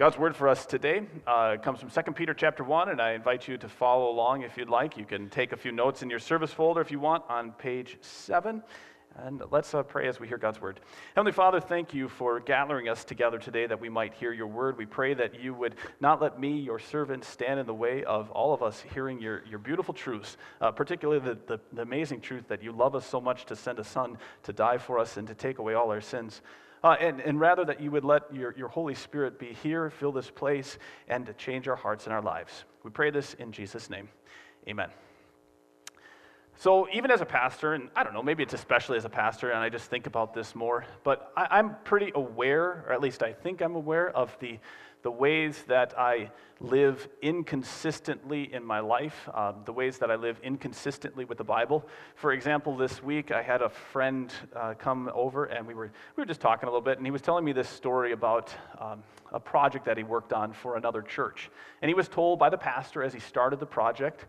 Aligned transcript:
God's 0.00 0.16
word 0.16 0.34
for 0.34 0.48
us 0.48 0.64
today 0.64 1.02
uh, 1.26 1.58
comes 1.58 1.78
from 1.78 1.90
2 1.90 2.12
Peter 2.12 2.32
chapter 2.32 2.64
1, 2.64 2.88
and 2.88 3.02
I 3.02 3.12
invite 3.12 3.46
you 3.46 3.58
to 3.58 3.68
follow 3.68 4.08
along 4.08 4.40
if 4.40 4.56
you'd 4.56 4.70
like. 4.70 4.96
You 4.96 5.04
can 5.04 5.28
take 5.28 5.52
a 5.52 5.58
few 5.58 5.72
notes 5.72 6.00
in 6.00 6.08
your 6.08 6.18
service 6.18 6.50
folder 6.50 6.80
if 6.80 6.90
you 6.90 6.98
want 6.98 7.22
on 7.28 7.52
page 7.52 7.98
7. 8.00 8.62
And 9.16 9.42
let's 9.50 9.74
uh, 9.74 9.82
pray 9.82 10.08
as 10.08 10.18
we 10.18 10.26
hear 10.26 10.38
God's 10.38 10.58
word. 10.58 10.80
Heavenly 11.14 11.32
Father, 11.32 11.60
thank 11.60 11.92
you 11.92 12.08
for 12.08 12.40
gathering 12.40 12.88
us 12.88 13.04
together 13.04 13.38
today 13.38 13.66
that 13.66 13.78
we 13.78 13.90
might 13.90 14.14
hear 14.14 14.32
your 14.32 14.46
word. 14.46 14.78
We 14.78 14.86
pray 14.86 15.12
that 15.12 15.38
you 15.38 15.52
would 15.52 15.74
not 16.00 16.22
let 16.22 16.40
me, 16.40 16.58
your 16.58 16.78
servant, 16.78 17.22
stand 17.22 17.60
in 17.60 17.66
the 17.66 17.74
way 17.74 18.02
of 18.04 18.30
all 18.30 18.54
of 18.54 18.62
us 18.62 18.82
hearing 18.94 19.20
your, 19.20 19.44
your 19.50 19.58
beautiful 19.58 19.92
truths, 19.92 20.38
uh, 20.62 20.70
particularly 20.70 21.20
the, 21.20 21.38
the, 21.46 21.60
the 21.74 21.82
amazing 21.82 22.22
truth 22.22 22.48
that 22.48 22.62
you 22.62 22.72
love 22.72 22.94
us 22.94 23.04
so 23.04 23.20
much 23.20 23.44
to 23.44 23.54
send 23.54 23.78
a 23.78 23.84
son 23.84 24.16
to 24.44 24.54
die 24.54 24.78
for 24.78 24.98
us 24.98 25.18
and 25.18 25.28
to 25.28 25.34
take 25.34 25.58
away 25.58 25.74
all 25.74 25.90
our 25.90 26.00
sins. 26.00 26.40
Uh, 26.82 26.96
and, 26.98 27.20
and 27.20 27.38
rather 27.38 27.64
that 27.64 27.80
you 27.80 27.90
would 27.90 28.04
let 28.04 28.22
your, 28.34 28.54
your 28.56 28.68
Holy 28.68 28.94
Spirit 28.94 29.38
be 29.38 29.56
here, 29.62 29.90
fill 29.90 30.12
this 30.12 30.30
place, 30.30 30.78
and 31.08 31.26
to 31.26 31.34
change 31.34 31.68
our 31.68 31.76
hearts 31.76 32.06
and 32.06 32.14
our 32.14 32.22
lives. 32.22 32.64
We 32.82 32.90
pray 32.90 33.10
this 33.10 33.34
in 33.34 33.52
Jesus' 33.52 33.90
name. 33.90 34.08
Amen. 34.66 34.90
So, 36.60 36.86
even 36.92 37.10
as 37.10 37.22
a 37.22 37.24
pastor, 37.24 37.72
and 37.72 37.88
I 37.96 38.04
don't 38.04 38.12
know, 38.12 38.22
maybe 38.22 38.42
it's 38.42 38.52
especially 38.52 38.98
as 38.98 39.06
a 39.06 39.08
pastor, 39.08 39.48
and 39.48 39.60
I 39.60 39.70
just 39.70 39.88
think 39.88 40.06
about 40.06 40.34
this 40.34 40.54
more, 40.54 40.84
but 41.04 41.32
I, 41.34 41.58
am 41.58 41.76
pretty 41.84 42.12
aware, 42.14 42.84
or 42.86 42.92
at 42.92 43.00
least 43.00 43.22
I 43.22 43.32
think 43.32 43.62
I'm 43.62 43.76
aware, 43.76 44.10
of 44.10 44.36
the 44.40 44.58
the 45.02 45.10
ways 45.10 45.64
that 45.68 45.98
I 45.98 46.30
live 46.60 47.08
inconsistently 47.22 48.52
in 48.52 48.62
my 48.62 48.80
life, 48.80 49.26
uh, 49.32 49.54
the 49.64 49.72
ways 49.72 49.96
that 49.96 50.10
I 50.10 50.16
live 50.16 50.38
inconsistently 50.42 51.24
with 51.24 51.38
the 51.38 51.44
Bible. 51.44 51.88
For 52.16 52.32
example, 52.32 52.76
this 52.76 53.02
week 53.02 53.30
I 53.30 53.40
had 53.40 53.62
a 53.62 53.70
friend 53.70 54.30
uh, 54.54 54.74
come 54.74 55.10
over 55.14 55.46
and 55.46 55.66
we 55.66 55.72
were, 55.72 55.90
we 56.16 56.20
were 56.20 56.26
just 56.26 56.42
talking 56.42 56.68
a 56.68 56.70
little 56.70 56.84
bit, 56.84 56.98
and 56.98 57.06
he 57.06 57.10
was 57.10 57.22
telling 57.22 57.46
me 57.46 57.52
this 57.52 57.70
story 57.70 58.12
about 58.12 58.54
um, 58.78 59.02
a 59.32 59.40
project 59.40 59.86
that 59.86 59.96
he 59.96 60.02
worked 60.02 60.34
on 60.34 60.52
for 60.52 60.76
another 60.76 61.00
church. 61.00 61.48
And 61.80 61.88
he 61.88 61.94
was 61.94 62.06
told 62.06 62.38
by 62.38 62.50
the 62.50 62.58
pastor 62.58 63.02
as 63.02 63.14
he 63.14 63.20
started 63.20 63.58
the 63.58 63.64
project 63.64 64.26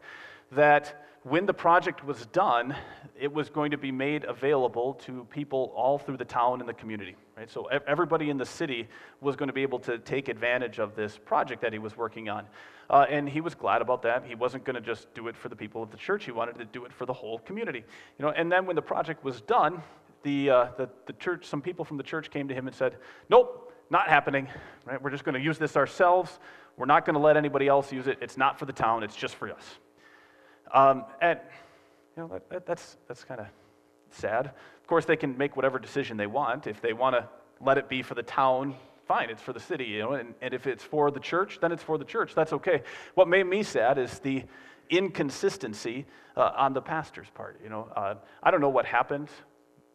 that 0.54 1.11
when 1.24 1.46
the 1.46 1.54
project 1.54 2.04
was 2.04 2.26
done, 2.28 2.76
it 3.20 3.32
was 3.32 3.50
going 3.50 3.72
to 3.72 3.78
be 3.78 3.92
made 3.92 4.24
available 4.24 4.96
to 4.96 5.28
people 5.30 5.72
all 5.76 6.00
through 6.00 6.18
the 6.18 6.26
town 6.26 6.60
and 6.60 6.68
the 6.68 6.74
community. 6.74 7.16
Right? 7.38 7.50
So 7.50 7.66
everybody 7.66 8.32
in 8.32 8.38
the 8.38 8.46
city 8.46 8.88
was 9.20 9.36
going 9.36 9.48
to 9.48 9.54
be 9.54 9.62
able 9.62 9.78
to 9.80 10.00
take 10.00 10.30
advantage 10.30 10.80
of 10.80 10.96
this 10.96 11.20
project 11.20 11.62
that 11.62 11.74
he 11.74 11.80
was 11.80 11.96
working 11.96 12.30
on. 12.30 12.48
Uh, 12.90 13.06
and 13.08 13.30
he 13.30 13.40
was 13.40 13.54
glad 13.54 13.84
about 13.84 14.02
that. 14.02 14.26
He 14.26 14.34
wasn't 14.34 14.64
going 14.64 14.76
to 14.76 14.82
just 14.82 15.14
do 15.14 15.28
it 15.28 15.38
for 15.38 15.48
the 15.48 15.56
people 15.56 15.84
of 15.84 15.92
the 15.92 15.98
church. 15.98 16.26
He 16.26 16.32
wanted 16.32 16.58
to 16.58 16.66
do 16.66 16.86
it 16.86 16.92
for 16.92 17.06
the 17.06 17.14
whole 17.14 17.38
community. 17.40 17.84
You 18.18 18.26
know, 18.26 18.32
and 18.32 18.52
then 18.52 18.66
when 18.66 18.76
the 18.76 18.82
project 18.82 19.24
was 19.24 19.42
done, 19.42 19.84
the, 20.24 20.50
uh, 20.50 20.68
the, 20.78 20.90
the 21.06 21.14
church, 21.14 21.46
some 21.46 21.62
people 21.62 21.86
from 21.86 21.98
the 21.98 22.04
church 22.04 22.32
came 22.32 22.48
to 22.48 22.56
him 22.56 22.66
and 22.66 22.76
said, 22.76 22.98
nope, 23.30 23.72
not 23.92 24.08
happening. 24.08 24.48
Right? 24.86 25.00
We're 25.00 25.12
just 25.12 25.24
going 25.24 25.36
to 25.36 25.42
use 25.42 25.60
this 25.60 25.78
ourselves. 25.78 26.40
We're 26.78 26.86
not 26.88 27.06
going 27.06 27.14
to 27.14 27.20
let 27.20 27.38
anybody 27.38 27.68
else 27.68 27.92
use 27.92 28.08
it. 28.08 28.18
It's 28.22 28.38
not 28.38 28.58
for 28.58 28.66
the 28.66 28.74
town. 28.74 29.04
It's 29.04 29.16
just 29.16 29.36
for 29.36 29.52
us. 29.52 29.78
Um, 30.74 31.06
and 31.22 31.40
you 32.16 32.24
know, 32.24 32.30
that, 32.30 32.50
that, 32.50 32.66
that's, 32.66 32.98
that's 33.08 33.24
kind 33.24 33.40
of 33.40 33.48
sad. 34.10 34.48
Of 34.48 34.88
course, 34.88 35.06
they 35.06 35.16
can 35.16 35.38
make 35.38 35.56
whatever 35.56 35.80
decision 35.80 36.18
they 36.18 36.28
want. 36.28 36.68
If 36.68 36.82
they 36.82 36.94
want 36.94 37.16
to 37.16 37.28
let 37.60 37.78
it 37.78 37.88
be 37.88 38.02
for 38.02 38.16
the 38.16 38.24
town, 38.24 38.76
fine, 39.08 39.30
it's 39.30 39.42
for 39.42 39.54
the 39.54 39.60
city, 39.60 39.86
you 39.86 40.00
know, 40.00 40.14
and, 40.14 40.34
and 40.42 40.54
if 40.54 40.68
it's 40.68 40.84
for 40.84 41.12
the 41.12 41.20
church, 41.20 41.60
then 41.62 41.72
it's 41.72 41.84
for 41.84 41.98
the 41.98 42.06
church. 42.06 42.34
That's 42.36 42.54
okay. 42.54 42.84
What 43.16 43.28
made 43.28 43.46
me 43.46 43.64
sad 43.64 43.98
is 43.98 44.20
the 44.20 44.44
inconsistency 44.90 46.06
uh, 46.36 46.52
on 46.56 46.74
the 46.74 46.82
pastor's 46.82 47.30
part. 47.34 47.60
You 47.64 47.70
know, 47.70 47.90
uh, 47.96 48.16
I 48.44 48.52
don't 48.52 48.62
know 48.62 48.70
what 48.70 48.86
happened, 48.86 49.30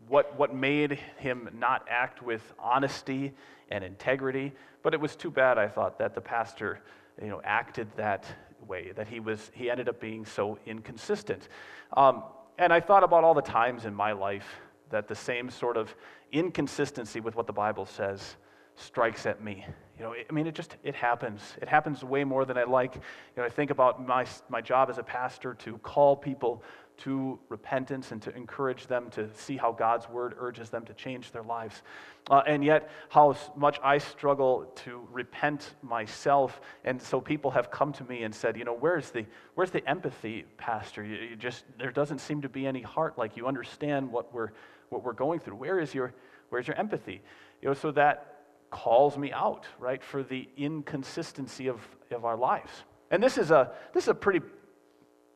what, 0.08 0.38
what 0.38 0.55
made 0.55 0.98
him 1.18 1.48
not 1.58 1.86
act 1.90 2.22
with 2.22 2.42
honesty 2.58 3.33
and 3.70 3.83
integrity, 3.84 4.52
but 4.83 4.94
it 4.94 5.00
was 5.00 5.16
too 5.16 5.30
bad, 5.30 5.58
I 5.58 5.68
thought, 5.68 5.98
that 5.98 6.14
the 6.14 6.20
pastor, 6.20 6.80
you 7.20 7.28
know, 7.28 7.40
acted 7.44 7.88
that 7.96 8.24
way, 8.66 8.92
that 8.92 9.08
he, 9.08 9.20
was, 9.20 9.50
he 9.54 9.70
ended 9.70 9.88
up 9.88 10.00
being 10.00 10.24
so 10.24 10.58
inconsistent. 10.66 11.48
Um, 11.96 12.22
and 12.58 12.72
I 12.72 12.80
thought 12.80 13.04
about 13.04 13.24
all 13.24 13.34
the 13.34 13.42
times 13.42 13.84
in 13.84 13.94
my 13.94 14.12
life 14.12 14.46
that 14.90 15.08
the 15.08 15.14
same 15.14 15.50
sort 15.50 15.77
of 15.77 15.94
inconsistency 16.32 17.20
with 17.20 17.34
what 17.36 17.46
the 17.46 17.52
Bible 17.52 17.86
says 17.86 18.36
strikes 18.77 19.27
at 19.27 19.42
me. 19.42 19.64
You 19.98 20.04
know, 20.04 20.14
I 20.14 20.32
mean, 20.32 20.46
it 20.46 20.54
just, 20.54 20.77
it 20.84 20.94
happens. 20.94 21.40
It 21.62 21.68
happens 21.68 22.04
way 22.04 22.24
more 22.24 22.44
than 22.44 22.58
I 22.58 22.64
like. 22.64 22.94
You 22.94 23.00
know, 23.38 23.44
I 23.44 23.48
think 23.48 23.70
about 23.70 24.06
my, 24.06 24.27
my 24.48 24.60
job 24.60 24.90
as 24.90 24.98
a 24.98 25.02
pastor 25.02 25.54
to 25.54 25.78
call 25.78 26.16
people 26.16 26.62
to 26.98 27.39
repentance 27.48 28.12
and 28.12 28.23
to 28.23 28.34
encourage 28.34 28.86
them 28.86 29.11
to 29.11 29.29
see 29.34 29.57
how 29.57 29.73
God's 29.73 30.08
word 30.08 30.34
urges 30.39 30.70
them 30.70 30.84
to 30.86 30.95
change 30.95 31.30
their 31.30 31.42
lives. 31.42 31.83
Uh, 32.30 32.42
and 32.46 32.64
yet, 32.64 32.90
how 33.08 33.36
much 33.55 33.79
I 33.83 33.98
struggle 33.98 34.73
to 34.84 35.07
repent 35.12 35.74
myself. 35.83 36.61
And 36.84 37.01
so 37.01 37.20
people 37.20 37.51
have 37.51 37.70
come 37.70 37.92
to 37.95 38.05
me 38.05 38.23
and 38.23 38.34
said, 38.34 38.57
you 38.57 38.64
know, 38.64 38.74
where's 38.74 39.11
the, 39.11 39.27
where's 39.55 39.70
the 39.70 39.86
empathy, 39.89 40.45
Pastor? 40.57 41.05
You, 41.05 41.17
you 41.17 41.36
just, 41.36 41.64
there 41.79 41.92
doesn't 41.92 42.20
seem 42.20 42.42
to 42.42 42.48
be 42.48 42.67
any 42.67 42.83
heart 42.83 43.18
like 43.18 43.36
you 43.36 43.46
understand 43.46 44.11
what 44.11 44.33
we're, 44.33 44.51
what 44.89 45.05
we're 45.05 45.13
going 45.13 45.40
through. 45.40 45.57
Where 45.57 45.78
is 45.78 45.95
your, 45.95 46.14
where's 46.48 46.67
your 46.67 46.77
empathy? 46.77 47.20
You 47.63 47.68
know, 47.68 47.74
so 47.74 47.90
that 47.92 48.36
calls 48.70 49.17
me 49.17 49.33
out, 49.33 49.67
right, 49.78 50.02
for 50.02 50.23
the 50.23 50.48
inconsistency 50.57 51.68
of, 51.68 51.80
of 52.11 52.24
our 52.24 52.36
lives. 52.36 52.70
And 53.11 53.23
this 53.23 53.39
is 53.39 53.51
a, 53.51 53.73
this 53.95 54.05
is 54.05 54.08
a 54.08 54.14
pretty 54.14 54.40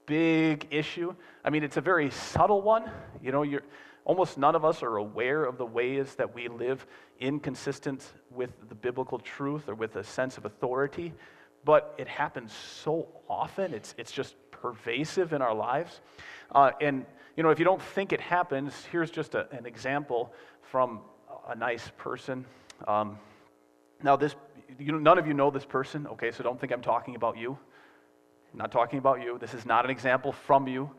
big 0.07 0.67
issue. 0.71 1.15
I 1.45 1.51
mean, 1.51 1.63
it's 1.63 1.77
a 1.77 1.81
very 1.81 2.11
subtle 2.11 2.63
one. 2.63 2.91
You 3.23 3.33
know, 3.33 3.43
you're, 3.43 3.63
almost 4.05 4.39
none 4.39 4.55
of 4.55 4.65
us 4.65 4.83
are 4.83 4.97
aware 4.97 5.45
of 5.45 5.59
the 5.59 5.67
ways 5.67 6.15
that 6.17 6.35
we 6.35 6.49
live 6.49 6.87
inconsistent 7.21 8.05
with 8.31 8.51
the 8.69 8.75
biblical 8.75 9.19
truth 9.19 9.69
or 9.69 9.75
with 9.75 9.97
a 9.97 10.05
sense 10.05 10.39
of 10.39 10.45
authority, 10.45 11.13
but 11.65 11.95
it 11.99 12.09
happens 12.09 12.53
so 12.53 13.09
often. 13.29 13.75
It's, 13.75 13.95
it's 13.99 14.13
just 14.13 14.35
pervasive 14.51 15.33
in 15.33 15.43
our 15.43 15.55
lives. 15.55 16.01
Uh, 16.53 16.73
and, 16.81 17.05
you 17.37 17.43
know, 17.43 17.51
if 17.51 17.59
you 17.59 17.65
don't 17.65 17.83
think 17.83 18.13
it 18.13 18.21
happens, 18.21 18.73
here's 18.91 19.11
just 19.11 19.35
a, 19.35 19.49
an 19.53 19.67
example 19.67 20.33
from 20.63 21.01
a 21.49 21.55
nice 21.55 21.91
person. 21.97 22.45
Um, 22.89 23.19
now, 24.03 24.17
this, 24.17 24.35
you 24.79 24.93
know, 24.93 24.99
none 24.99 25.19
of 25.19 25.27
you 25.27 25.35
know 25.35 25.51
this 25.51 25.65
person, 25.65 26.07
okay, 26.07 26.31
so 26.31 26.43
don't 26.43 26.59
think 26.59 26.73
I'm 26.73 26.83
talking 26.83 27.17
about 27.17 27.37
you. 27.37 27.59
I'm 28.53 28.59
not 28.59 28.73
talking 28.73 28.99
about 28.99 29.23
you. 29.23 29.39
This 29.39 29.55
is 29.55 29.65
not 29.65 29.85
an 29.85 29.91
example 29.91 30.33
from 30.33 30.67
you. 30.67 30.91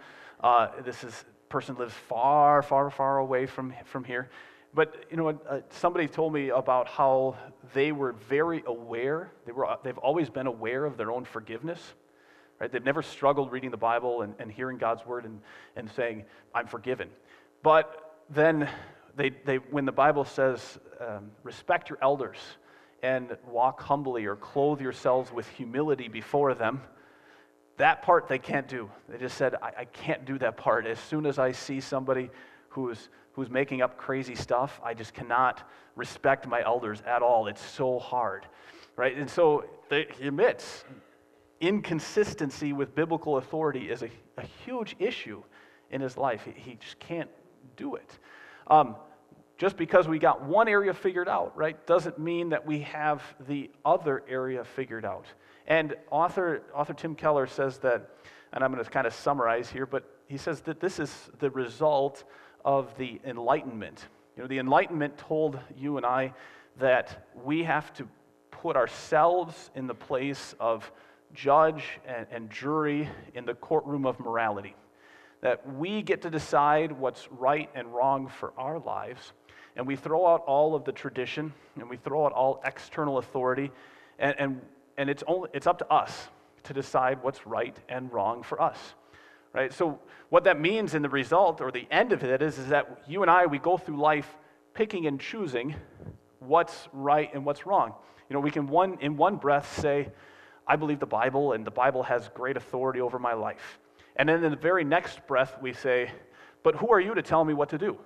Uh, 0.41 0.67
this 0.83 1.03
is 1.03 1.25
person 1.49 1.75
lives 1.75 1.93
far, 1.93 2.61
far, 2.61 2.89
far 2.89 3.17
away 3.17 3.45
from, 3.45 3.73
from 3.83 4.03
here. 4.05 4.29
But 4.73 5.05
you 5.11 5.17
know, 5.17 5.29
uh, 5.29 5.59
somebody 5.69 6.07
told 6.07 6.33
me 6.33 6.49
about 6.49 6.87
how 6.87 7.35
they 7.73 7.91
were 7.91 8.13
very 8.13 8.63
aware. 8.65 9.31
They 9.45 9.51
were, 9.51 9.67
they've 9.83 9.97
always 9.97 10.29
been 10.29 10.47
aware 10.47 10.85
of 10.85 10.95
their 10.95 11.11
own 11.11 11.25
forgiveness. 11.25 11.81
Right? 12.59 12.71
They've 12.71 12.83
never 12.83 13.01
struggled 13.01 13.51
reading 13.51 13.71
the 13.71 13.77
Bible 13.77 14.21
and, 14.21 14.33
and 14.39 14.49
hearing 14.49 14.77
God's 14.77 15.05
word 15.05 15.25
and, 15.25 15.41
and 15.75 15.91
saying, 15.91 16.23
"I'm 16.55 16.67
forgiven." 16.67 17.09
But 17.63 18.15
then, 18.29 18.69
they, 19.17 19.31
they, 19.31 19.57
when 19.57 19.83
the 19.83 19.91
Bible 19.91 20.23
says, 20.23 20.79
um, 21.01 21.31
"Respect 21.43 21.89
your 21.89 21.97
elders," 22.01 22.37
and 23.03 23.35
walk 23.45 23.81
humbly 23.81 24.25
or 24.25 24.35
clothe 24.35 24.79
yourselves 24.79 25.33
with 25.33 25.49
humility 25.49 26.07
before 26.07 26.53
them, 26.53 26.81
that 27.81 28.03
part 28.03 28.27
they 28.27 28.37
can't 28.37 28.67
do. 28.67 28.89
They 29.09 29.17
just 29.17 29.37
said, 29.37 29.55
I, 29.55 29.71
I 29.79 29.85
can't 29.85 30.23
do 30.23 30.37
that 30.37 30.55
part. 30.55 30.85
As 30.85 30.99
soon 30.99 31.25
as 31.25 31.39
I 31.39 31.51
see 31.51 31.81
somebody 31.81 32.29
who's, 32.69 33.09
who's 33.33 33.49
making 33.49 33.81
up 33.81 33.97
crazy 33.97 34.35
stuff, 34.35 34.79
I 34.83 34.93
just 34.93 35.15
cannot 35.15 35.67
respect 35.95 36.47
my 36.47 36.63
elders 36.63 37.01
at 37.07 37.23
all. 37.23 37.47
It's 37.47 37.63
so 37.63 37.97
hard, 37.97 38.45
right? 38.95 39.17
And 39.17 39.27
so 39.27 39.65
they, 39.89 40.05
he 40.19 40.27
admits 40.27 40.85
inconsistency 41.59 42.71
with 42.71 42.93
biblical 42.93 43.37
authority 43.37 43.89
is 43.89 44.03
a, 44.03 44.09
a 44.37 44.45
huge 44.63 44.95
issue 44.99 45.41
in 45.89 46.01
his 46.01 46.17
life. 46.17 46.43
He, 46.45 46.71
he 46.71 46.75
just 46.75 46.99
can't 46.99 47.29
do 47.77 47.95
it. 47.95 48.19
Um, 48.67 48.95
just 49.57 49.75
because 49.75 50.07
we 50.07 50.19
got 50.19 50.43
one 50.43 50.67
area 50.67 50.93
figured 50.93 51.27
out, 51.27 51.57
right, 51.57 51.83
doesn't 51.87 52.19
mean 52.19 52.49
that 52.49 52.65
we 52.65 52.81
have 52.81 53.23
the 53.47 53.71
other 53.83 54.23
area 54.27 54.63
figured 54.63 55.05
out. 55.05 55.25
And 55.67 55.95
author, 56.09 56.63
author 56.73 56.93
Tim 56.93 57.15
Keller 57.15 57.47
says 57.47 57.77
that, 57.79 58.09
and 58.53 58.63
I'm 58.63 58.71
going 58.71 58.83
to 58.83 58.89
kind 58.89 59.07
of 59.07 59.13
summarize 59.13 59.69
here, 59.69 59.85
but 59.85 60.03
he 60.27 60.37
says 60.37 60.61
that 60.61 60.79
this 60.79 60.99
is 60.99 61.29
the 61.39 61.49
result 61.49 62.23
of 62.65 62.95
the 62.97 63.19
Enlightenment. 63.25 64.07
You 64.35 64.43
know, 64.43 64.47
the 64.47 64.59
Enlightenment 64.59 65.17
told 65.17 65.59
you 65.77 65.97
and 65.97 66.05
I 66.05 66.33
that 66.79 67.27
we 67.43 67.63
have 67.63 67.93
to 67.95 68.07
put 68.49 68.75
ourselves 68.75 69.71
in 69.75 69.87
the 69.87 69.95
place 69.95 70.55
of 70.59 70.91
judge 71.33 71.83
and, 72.05 72.27
and 72.31 72.49
jury 72.49 73.09
in 73.33 73.45
the 73.45 73.53
courtroom 73.53 74.05
of 74.05 74.19
morality. 74.19 74.75
That 75.41 75.75
we 75.75 76.01
get 76.01 76.21
to 76.21 76.29
decide 76.29 76.91
what's 76.91 77.27
right 77.31 77.69
and 77.73 77.93
wrong 77.93 78.27
for 78.27 78.53
our 78.57 78.79
lives, 78.79 79.33
and 79.75 79.87
we 79.87 79.95
throw 79.95 80.27
out 80.27 80.43
all 80.45 80.75
of 80.75 80.83
the 80.83 80.91
tradition 80.91 81.53
and 81.75 81.89
we 81.89 81.97
throw 81.97 82.25
out 82.25 82.33
all 82.33 82.61
external 82.65 83.17
authority, 83.17 83.71
and, 84.19 84.35
and 84.37 84.61
and 85.01 85.09
it's, 85.09 85.23
only, 85.25 85.49
it's 85.51 85.65
up 85.65 85.79
to 85.79 85.91
us 85.91 86.27
to 86.61 86.73
decide 86.73 87.23
what's 87.23 87.47
right 87.47 87.75
and 87.89 88.13
wrong 88.13 88.43
for 88.43 88.61
us. 88.61 88.77
Right? 89.51 89.73
So, 89.73 89.99
what 90.29 90.43
that 90.43 90.61
means 90.61 90.93
in 90.93 91.01
the 91.01 91.09
result 91.09 91.59
or 91.59 91.71
the 91.71 91.87
end 91.89 92.13
of 92.13 92.23
it 92.23 92.43
is, 92.43 92.59
is 92.59 92.67
that 92.67 93.01
you 93.07 93.23
and 93.23 93.31
I, 93.31 93.47
we 93.47 93.57
go 93.57 93.77
through 93.77 93.97
life 93.97 94.37
picking 94.75 95.07
and 95.07 95.19
choosing 95.19 95.75
what's 96.37 96.87
right 96.93 97.33
and 97.33 97.43
what's 97.43 97.65
wrong. 97.65 97.95
You 98.29 98.35
know, 98.35 98.41
we 98.41 98.51
can 98.51 98.67
one, 98.67 98.99
in 99.01 99.17
one 99.17 99.37
breath 99.37 99.81
say, 99.81 100.07
I 100.67 100.75
believe 100.75 100.99
the 100.99 101.07
Bible 101.07 101.53
and 101.53 101.65
the 101.65 101.71
Bible 101.71 102.03
has 102.03 102.29
great 102.35 102.55
authority 102.55 103.01
over 103.01 103.17
my 103.17 103.33
life. 103.33 103.79
And 104.17 104.29
then 104.29 104.43
in 104.43 104.51
the 104.51 104.55
very 104.55 104.83
next 104.83 105.25
breath, 105.25 105.57
we 105.59 105.73
say, 105.73 106.11
But 106.61 106.75
who 106.75 106.93
are 106.93 106.99
you 106.99 107.15
to 107.15 107.23
tell 107.23 107.43
me 107.43 107.55
what 107.55 107.69
to 107.69 107.79
do? 107.79 107.97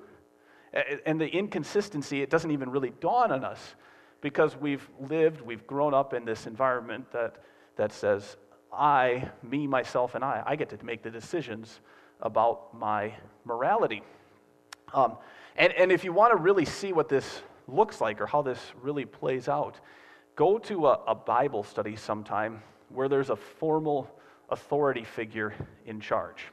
And 1.05 1.19
the 1.19 1.27
inconsistency, 1.27 2.21
it 2.21 2.29
doesn't 2.29 2.51
even 2.51 2.69
really 2.69 2.93
dawn 3.01 3.33
on 3.33 3.43
us 3.43 3.75
because 4.21 4.55
we've 4.55 4.87
lived, 4.99 5.41
we've 5.41 5.65
grown 5.67 5.93
up 5.93 6.13
in 6.13 6.25
this 6.25 6.47
environment 6.47 7.11
that, 7.11 7.43
that 7.75 7.91
says, 7.91 8.37
I, 8.73 9.29
me, 9.43 9.67
myself, 9.67 10.15
and 10.15 10.23
I, 10.23 10.43
I 10.45 10.55
get 10.55 10.69
to 10.69 10.83
make 10.83 11.03
the 11.03 11.11
decisions 11.11 11.79
about 12.21 12.77
my 12.77 13.13
morality. 13.45 14.03
Um, 14.93 15.17
and, 15.55 15.73
and 15.73 15.91
if 15.91 16.03
you 16.03 16.11
want 16.13 16.31
to 16.31 16.37
really 16.37 16.65
see 16.65 16.93
what 16.93 17.09
this 17.09 17.41
looks 17.67 18.01
like 18.01 18.21
or 18.21 18.25
how 18.25 18.41
this 18.41 18.59
really 18.81 19.05
plays 19.05 19.47
out, 19.47 19.79
go 20.35 20.57
to 20.59 20.87
a, 20.87 20.99
a 21.07 21.15
Bible 21.15 21.63
study 21.63 21.95
sometime 21.95 22.61
where 22.89 23.07
there's 23.07 23.29
a 23.29 23.35
formal 23.35 24.09
authority 24.49 25.03
figure 25.03 25.53
in 25.85 25.99
charge. 25.99 26.45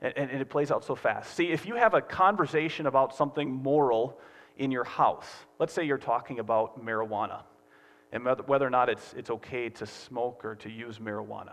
And, 0.00 0.12
and, 0.16 0.30
and 0.30 0.40
it 0.40 0.50
plays 0.50 0.70
out 0.70 0.84
so 0.84 0.94
fast. 0.94 1.34
See, 1.34 1.50
if 1.50 1.66
you 1.66 1.76
have 1.76 1.94
a 1.94 2.00
conversation 2.00 2.86
about 2.86 3.14
something 3.14 3.50
moral 3.50 4.18
in 4.56 4.70
your 4.70 4.84
house, 4.84 5.26
let's 5.58 5.72
say 5.72 5.84
you're 5.84 5.98
talking 5.98 6.38
about 6.38 6.84
marijuana 6.84 7.42
and 8.12 8.24
whether 8.46 8.66
or 8.66 8.70
not 8.70 8.88
it's, 8.88 9.12
it's 9.14 9.30
okay 9.30 9.68
to 9.68 9.86
smoke 9.86 10.44
or 10.44 10.54
to 10.56 10.70
use 10.70 10.98
marijuana. 10.98 11.52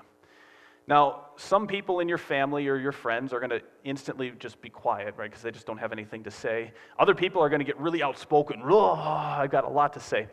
Now, 0.88 1.27
some 1.38 1.68
people 1.68 2.00
in 2.00 2.09
your 2.09 2.18
family 2.18 2.68
or 2.68 2.75
your 2.75 2.92
friends 2.92 3.33
are 3.33 3.39
going 3.39 3.51
to 3.51 3.62
instantly 3.83 4.31
just 4.38 4.62
be 4.62 4.69
quiet, 4.69 5.15
right? 5.18 5.30
Because 5.30 5.44
they 5.44 5.51
just 5.51 5.65
don't 5.65 5.77
have 5.77 5.92
anything 5.92 6.24
to 6.24 6.31
say. 6.31 6.71
Other 7.00 7.15
people 7.15 7.42
are 7.42 7.50
going 7.50 7.59
to 7.59 7.65
get 7.65 7.80
really 7.80 8.03
outspoken. 8.03 8.62
I've 8.62 9.51
got 9.51 9.63
a 9.63 9.69
lot 9.69 9.94
to 9.94 10.00
say. 10.00 10.27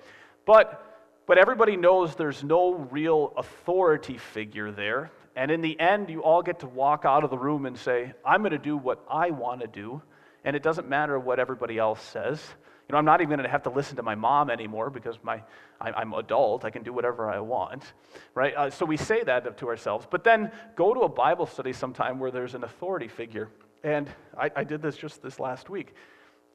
But 0.44 0.84
but 1.28 1.36
everybody 1.36 1.76
knows 1.76 2.16
there's 2.16 2.42
no 2.42 2.72
real 2.90 3.34
authority 3.36 4.16
figure 4.16 4.72
there. 4.72 5.10
And 5.36 5.50
in 5.50 5.60
the 5.60 5.78
end, 5.78 6.08
you 6.08 6.22
all 6.22 6.42
get 6.42 6.60
to 6.60 6.66
walk 6.66 7.04
out 7.04 7.22
of 7.22 7.28
the 7.28 7.36
room 7.36 7.66
and 7.66 7.78
say, 7.78 8.14
I'm 8.24 8.40
going 8.40 8.52
to 8.52 8.58
do 8.58 8.78
what 8.78 9.04
I 9.10 9.28
want 9.28 9.60
to 9.60 9.66
do. 9.66 10.00
And 10.44 10.54
it 10.56 10.62
doesn't 10.62 10.88
matter 10.88 11.18
what 11.18 11.38
everybody 11.38 11.78
else 11.78 12.02
says. 12.02 12.42
You 12.88 12.94
know, 12.94 12.98
I'm 12.98 13.04
not 13.04 13.20
even 13.20 13.36
going 13.36 13.44
to 13.44 13.50
have 13.50 13.64
to 13.64 13.70
listen 13.70 13.96
to 13.96 14.02
my 14.02 14.14
mom 14.14 14.48
anymore 14.48 14.88
because 14.88 15.18
my, 15.22 15.42
I, 15.78 16.00
am 16.00 16.14
adult. 16.14 16.64
I 16.64 16.70
can 16.70 16.82
do 16.82 16.92
whatever 16.92 17.30
I 17.30 17.38
want, 17.38 17.84
right? 18.34 18.54
Uh, 18.56 18.70
so 18.70 18.86
we 18.86 18.96
say 18.96 19.22
that 19.24 19.58
to 19.58 19.68
ourselves. 19.68 20.06
But 20.10 20.24
then 20.24 20.50
go 20.74 20.94
to 20.94 21.00
a 21.00 21.08
Bible 21.08 21.44
study 21.44 21.74
sometime 21.74 22.18
where 22.18 22.30
there's 22.30 22.54
an 22.54 22.64
authority 22.64 23.08
figure. 23.08 23.50
And 23.84 24.08
I, 24.38 24.50
I 24.56 24.64
did 24.64 24.80
this 24.80 24.96
just 24.96 25.22
this 25.22 25.38
last 25.38 25.68
week. 25.68 25.94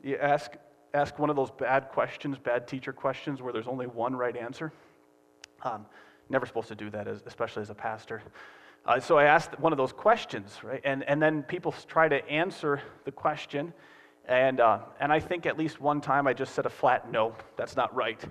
You 0.03 0.17
ask, 0.17 0.51
ask 0.95 1.19
one 1.19 1.29
of 1.29 1.35
those 1.35 1.51
bad 1.51 1.89
questions, 1.89 2.39
bad 2.39 2.67
teacher 2.67 2.93
questions, 2.93 3.41
where 3.41 3.53
there's 3.53 3.67
only 3.67 3.85
one 3.85 4.15
right 4.15 4.35
answer. 4.35 4.73
Um, 5.61 5.85
never 6.29 6.47
supposed 6.47 6.69
to 6.69 6.75
do 6.75 6.89
that, 6.89 7.07
especially 7.07 7.61
as 7.61 7.69
a 7.69 7.75
pastor. 7.75 8.23
Uh, 8.85 8.99
so 8.99 9.17
I 9.17 9.25
asked 9.25 9.57
one 9.59 9.71
of 9.71 9.77
those 9.77 9.93
questions, 9.93 10.59
right? 10.61 10.81
And, 10.83 11.03
and 11.03 11.21
then 11.21 11.43
people 11.43 11.73
try 11.87 12.09
to 12.09 12.27
answer 12.29 12.81
the 13.05 13.11
question. 13.11 13.73
And, 14.25 14.59
uh, 14.59 14.79
and 14.99 15.11
I 15.11 15.21
think 15.21 15.45
at 15.45 15.57
least 15.57 15.79
one 15.79 16.01
time 16.01 16.27
I 16.27 16.33
just 16.33 16.53
said 16.53 16.65
a 16.65 16.69
flat 16.69 17.09
no, 17.09 17.33
that's 17.55 17.77
not 17.77 17.95
right. 17.95 18.21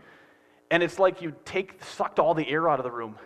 And 0.70 0.82
it's 0.82 0.98
like 0.98 1.22
you 1.22 1.34
take, 1.46 1.82
sucked 1.82 2.18
all 2.18 2.34
the 2.34 2.46
air 2.46 2.68
out 2.68 2.78
of 2.78 2.84
the 2.84 2.90
room. 2.90 3.16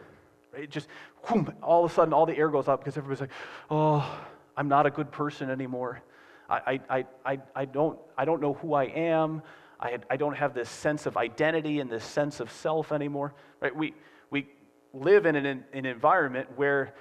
Right? 0.53 0.65
It 0.65 0.71
just, 0.71 0.89
whoom, 1.23 1.53
all 1.63 1.85
of 1.85 1.91
a 1.91 1.95
sudden, 1.95 2.15
all 2.15 2.27
the 2.27 2.37
air 2.37 2.49
goes 2.49 2.69
up 2.69 2.81
because 2.81 2.97
everybody's 2.97 3.21
like, 3.21 3.31
oh, 3.71 4.19
I'm 4.57 4.69
not 4.69 4.87
a 4.87 4.91
good 4.91 5.11
person 5.11 5.51
anymore. 5.51 6.03
I, 6.49 6.81
I, 6.89 7.05
I, 7.25 7.39
I, 7.57 7.65
don't, 7.65 7.99
I 8.17 8.25
don't 8.25 8.41
know 8.41 8.55
who 8.55 8.75
I 8.75 8.85
am. 8.85 9.43
I, 9.81 9.99
I 10.09 10.17
don't 10.17 10.37
have 10.37 10.55
this 10.55 10.71
sense 10.71 11.07
of 11.07 11.17
identity 11.17 11.81
and 11.81 11.91
this 11.91 12.05
sense 12.05 12.39
of 12.39 12.53
self 12.53 12.93
anymore. 12.93 13.35
Right? 13.61 13.75
We, 13.75 13.95
we 14.31 14.47
live 14.93 15.27
in 15.27 15.35
an, 15.35 15.65
an 15.73 15.87
environment 15.87 16.49
where 16.55 16.95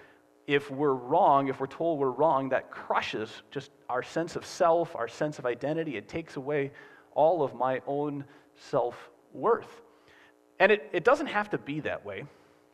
if 0.48 0.70
we're 0.70 0.94
wrong, 0.94 1.48
if 1.48 1.60
we're 1.60 1.68
told 1.68 2.00
we're 2.00 2.12
wrong, 2.12 2.50
that 2.50 2.70
crushes 2.70 3.42
just 3.50 3.72
our 3.90 4.04
sense 4.04 4.36
of 4.36 4.46
self, 4.46 4.96
our 4.96 5.08
sense 5.08 5.40
of 5.40 5.46
identity. 5.46 5.98
It 5.98 6.08
takes 6.08 6.36
away 6.36 6.72
all 7.14 7.44
of 7.44 7.56
my 7.56 7.82
own 7.88 8.26
self 8.56 9.10
worth. 9.34 9.82
And 10.60 10.72
it, 10.72 10.90
it 10.94 11.04
doesn't 11.04 11.28
have 11.28 11.50
to 11.50 11.58
be 11.58 11.80
that 11.82 12.06
way. 12.06 12.26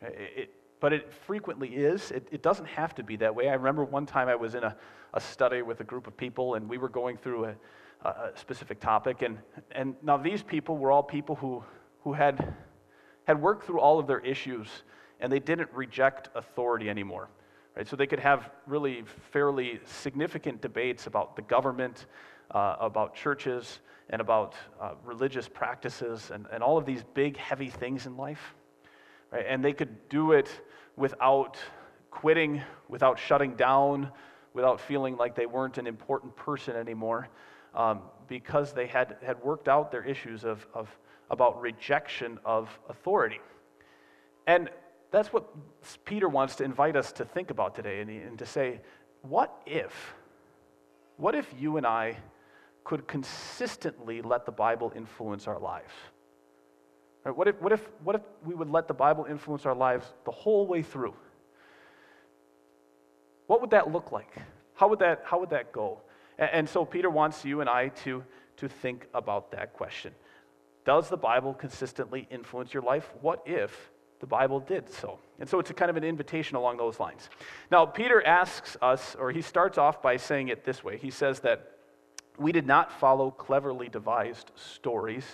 It, 0.02 0.50
but 0.80 0.92
it 0.92 1.12
frequently 1.12 1.68
is. 1.68 2.10
It, 2.10 2.26
it, 2.32 2.42
doesn't 2.42 2.66
have 2.66 2.94
to 2.96 3.04
be 3.04 3.16
that 3.16 3.34
way. 3.34 3.48
I 3.48 3.54
remember 3.54 3.84
one 3.84 4.04
time 4.04 4.28
I 4.28 4.34
was 4.34 4.56
in 4.56 4.64
a, 4.64 4.76
a 5.14 5.20
study 5.20 5.62
with 5.62 5.80
a 5.80 5.84
group 5.84 6.08
of 6.08 6.16
people, 6.16 6.54
and 6.54 6.68
we 6.68 6.76
were 6.76 6.88
going 6.88 7.16
through 7.16 7.44
a, 7.44 7.54
a 8.08 8.32
specific 8.34 8.80
topic. 8.80 9.22
And, 9.22 9.38
and 9.70 9.94
now 10.02 10.16
these 10.16 10.42
people 10.42 10.76
were 10.76 10.90
all 10.90 11.02
people 11.02 11.36
who, 11.36 11.62
who 12.02 12.12
had, 12.12 12.54
had 13.28 13.40
worked 13.40 13.64
through 13.64 13.78
all 13.78 14.00
of 14.00 14.08
their 14.08 14.18
issues, 14.20 14.68
and 15.20 15.32
they 15.32 15.38
didn't 15.38 15.70
reject 15.72 16.30
authority 16.34 16.90
anymore. 16.90 17.28
Right? 17.76 17.88
So 17.88 17.96
they 17.96 18.06
could 18.06 18.20
have 18.20 18.50
really 18.66 19.04
fairly 19.30 19.80
significant 19.84 20.60
debates 20.60 21.06
about 21.06 21.36
the 21.36 21.42
government, 21.42 22.06
uh, 22.50 22.76
about 22.80 23.14
churches, 23.14 23.80
and 24.10 24.20
about 24.20 24.54
uh, 24.80 24.92
religious 25.04 25.48
practices, 25.48 26.30
and, 26.32 26.46
and 26.52 26.62
all 26.62 26.76
of 26.76 26.84
these 26.84 27.02
big, 27.14 27.36
heavy 27.36 27.70
things 27.70 28.06
in 28.06 28.16
life. 28.16 28.54
Right? 29.30 29.46
And 29.48 29.64
they 29.64 29.72
could 29.72 30.08
do 30.08 30.32
it 30.32 30.50
without 30.96 31.56
quitting, 32.10 32.62
without 32.88 33.18
shutting 33.18 33.56
down, 33.56 34.10
without 34.52 34.80
feeling 34.80 35.16
like 35.16 35.34
they 35.34 35.46
weren't 35.46 35.78
an 35.78 35.86
important 35.86 36.36
person 36.36 36.76
anymore, 36.76 37.28
um, 37.74 38.02
because 38.28 38.74
they 38.74 38.86
had, 38.86 39.16
had 39.24 39.42
worked 39.42 39.66
out 39.66 39.90
their 39.90 40.04
issues 40.04 40.44
of, 40.44 40.66
of, 40.74 40.88
about 41.30 41.58
rejection 41.60 42.38
of 42.44 42.68
authority. 42.90 43.40
And 44.46 44.68
that's 45.12 45.32
what 45.32 45.46
Peter 46.04 46.28
wants 46.28 46.56
to 46.56 46.64
invite 46.64 46.96
us 46.96 47.12
to 47.12 47.24
think 47.24 47.50
about 47.50 47.74
today 47.74 48.00
and, 48.00 48.10
and 48.10 48.38
to 48.38 48.46
say, 48.46 48.80
what 49.20 49.54
if? 49.66 50.14
What 51.18 51.34
if 51.34 51.46
you 51.58 51.76
and 51.76 51.86
I 51.86 52.16
could 52.82 53.06
consistently 53.06 54.22
let 54.22 54.46
the 54.46 54.52
Bible 54.52 54.92
influence 54.96 55.46
our 55.46 55.60
lives? 55.60 55.92
Right? 57.24 57.36
What, 57.36 57.46
if, 57.46 57.60
what, 57.60 57.72
if, 57.72 57.88
what 58.02 58.16
if 58.16 58.22
we 58.44 58.54
would 58.54 58.70
let 58.70 58.88
the 58.88 58.94
Bible 58.94 59.26
influence 59.28 59.66
our 59.66 59.74
lives 59.74 60.06
the 60.24 60.32
whole 60.32 60.66
way 60.66 60.82
through? 60.82 61.14
What 63.46 63.60
would 63.60 63.70
that 63.70 63.92
look 63.92 64.12
like? 64.12 64.34
How 64.74 64.88
would 64.88 64.98
that, 65.00 65.22
how 65.24 65.38
would 65.38 65.50
that 65.50 65.72
go? 65.72 66.00
And, 66.38 66.50
and 66.52 66.68
so 66.68 66.84
Peter 66.86 67.10
wants 67.10 67.44
you 67.44 67.60
and 67.60 67.68
I 67.68 67.88
to, 68.04 68.24
to 68.56 68.68
think 68.68 69.06
about 69.12 69.52
that 69.52 69.74
question. 69.74 70.14
Does 70.86 71.08
the 71.10 71.18
Bible 71.18 71.52
consistently 71.52 72.26
influence 72.30 72.72
your 72.72 72.82
life? 72.82 73.08
What 73.20 73.42
if 73.46 73.91
the 74.22 74.26
Bible 74.26 74.60
did 74.60 74.88
so? 74.88 75.18
And 75.40 75.48
so 75.48 75.58
it's 75.58 75.70
a 75.70 75.74
kind 75.74 75.90
of 75.90 75.96
an 75.96 76.04
invitation 76.04 76.56
along 76.56 76.76
those 76.76 77.00
lines. 77.00 77.28
Now, 77.72 77.84
Peter 77.84 78.24
asks 78.24 78.76
us, 78.80 79.16
or 79.18 79.32
he 79.32 79.42
starts 79.42 79.78
off 79.78 80.00
by 80.00 80.16
saying 80.16 80.48
it 80.48 80.64
this 80.64 80.84
way. 80.84 80.96
He 80.96 81.10
says 81.10 81.40
that 81.40 81.72
we 82.38 82.52
did 82.52 82.64
not 82.64 82.92
follow 82.92 83.32
cleverly 83.32 83.88
devised 83.88 84.52
stories 84.54 85.24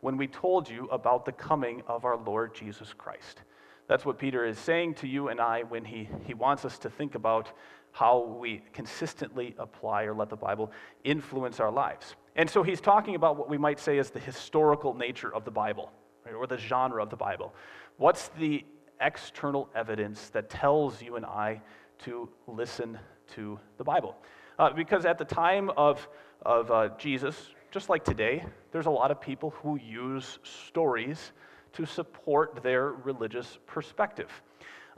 when 0.00 0.16
we 0.16 0.28
told 0.28 0.70
you 0.70 0.86
about 0.92 1.24
the 1.24 1.32
coming 1.32 1.82
of 1.88 2.04
our 2.04 2.16
Lord 2.16 2.54
Jesus 2.54 2.94
Christ. 2.96 3.42
That's 3.88 4.06
what 4.06 4.16
Peter 4.16 4.44
is 4.44 4.56
saying 4.56 4.94
to 4.94 5.08
you 5.08 5.28
and 5.28 5.40
I 5.40 5.64
when 5.64 5.84
he, 5.84 6.08
he 6.24 6.32
wants 6.32 6.64
us 6.64 6.78
to 6.78 6.88
think 6.88 7.16
about 7.16 7.50
how 7.90 8.20
we 8.20 8.62
consistently 8.72 9.56
apply 9.58 10.04
or 10.04 10.14
let 10.14 10.30
the 10.30 10.36
Bible 10.36 10.70
influence 11.02 11.58
our 11.58 11.72
lives. 11.72 12.14
And 12.36 12.48
so 12.48 12.62
he's 12.62 12.80
talking 12.80 13.16
about 13.16 13.36
what 13.36 13.48
we 13.48 13.58
might 13.58 13.80
say 13.80 13.98
is 13.98 14.10
the 14.10 14.20
historical 14.20 14.94
nature 14.94 15.34
of 15.34 15.44
the 15.44 15.50
Bible, 15.50 15.90
right, 16.24 16.34
or 16.34 16.46
the 16.46 16.56
genre 16.56 17.02
of 17.02 17.10
the 17.10 17.16
Bible. 17.16 17.52
What's 18.00 18.28
the 18.28 18.64
external 18.98 19.68
evidence 19.74 20.30
that 20.30 20.48
tells 20.48 21.02
you 21.02 21.16
and 21.16 21.26
I 21.26 21.60
to 22.04 22.30
listen 22.46 22.98
to 23.34 23.60
the 23.76 23.84
Bible? 23.84 24.16
Uh, 24.58 24.70
because 24.70 25.04
at 25.04 25.18
the 25.18 25.26
time 25.26 25.68
of, 25.76 26.08
of 26.40 26.70
uh, 26.70 26.88
Jesus, 26.96 27.36
just 27.70 27.90
like 27.90 28.02
today, 28.02 28.42
there's 28.72 28.86
a 28.86 28.90
lot 28.90 29.10
of 29.10 29.20
people 29.20 29.50
who 29.50 29.76
use 29.76 30.38
stories 30.42 31.32
to 31.74 31.84
support 31.84 32.62
their 32.62 32.86
religious 32.90 33.58
perspective. 33.66 34.30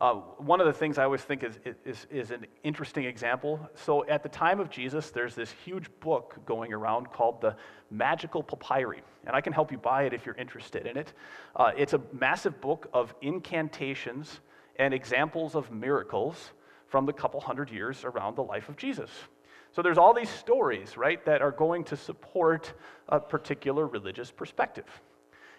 Uh, 0.02 0.14
one 0.38 0.60
of 0.60 0.66
the 0.66 0.72
things 0.72 0.98
I 0.98 1.04
always 1.04 1.20
think 1.20 1.44
is, 1.44 1.60
is, 1.84 2.08
is 2.10 2.32
an 2.32 2.44
interesting 2.64 3.04
example. 3.04 3.60
So, 3.76 4.04
at 4.08 4.24
the 4.24 4.28
time 4.28 4.58
of 4.58 4.68
Jesus, 4.68 5.10
there's 5.10 5.36
this 5.36 5.54
huge 5.64 5.88
book 6.00 6.40
going 6.44 6.72
around 6.72 7.12
called 7.12 7.40
the 7.40 7.54
Magical 7.88 8.42
Papyri. 8.42 9.00
And 9.24 9.36
I 9.36 9.40
can 9.40 9.52
help 9.52 9.70
you 9.70 9.78
buy 9.78 10.02
it 10.02 10.12
if 10.12 10.26
you're 10.26 10.34
interested 10.34 10.88
in 10.88 10.96
it. 10.96 11.12
Uh, 11.54 11.70
it's 11.76 11.92
a 11.92 12.00
massive 12.12 12.60
book 12.60 12.90
of 12.92 13.14
incantations 13.22 14.40
and 14.74 14.92
examples 14.92 15.54
of 15.54 15.70
miracles 15.70 16.50
from 16.88 17.06
the 17.06 17.12
couple 17.12 17.40
hundred 17.40 17.70
years 17.70 18.02
around 18.02 18.34
the 18.34 18.42
life 18.42 18.68
of 18.68 18.76
Jesus. 18.76 19.08
So 19.70 19.82
there's 19.82 19.98
all 19.98 20.14
these 20.14 20.30
stories, 20.30 20.96
right, 20.96 21.24
that 21.26 21.42
are 21.42 21.52
going 21.52 21.84
to 21.84 21.96
support 21.96 22.72
a 23.08 23.20
particular 23.20 23.86
religious 23.86 24.32
perspective. 24.32 25.00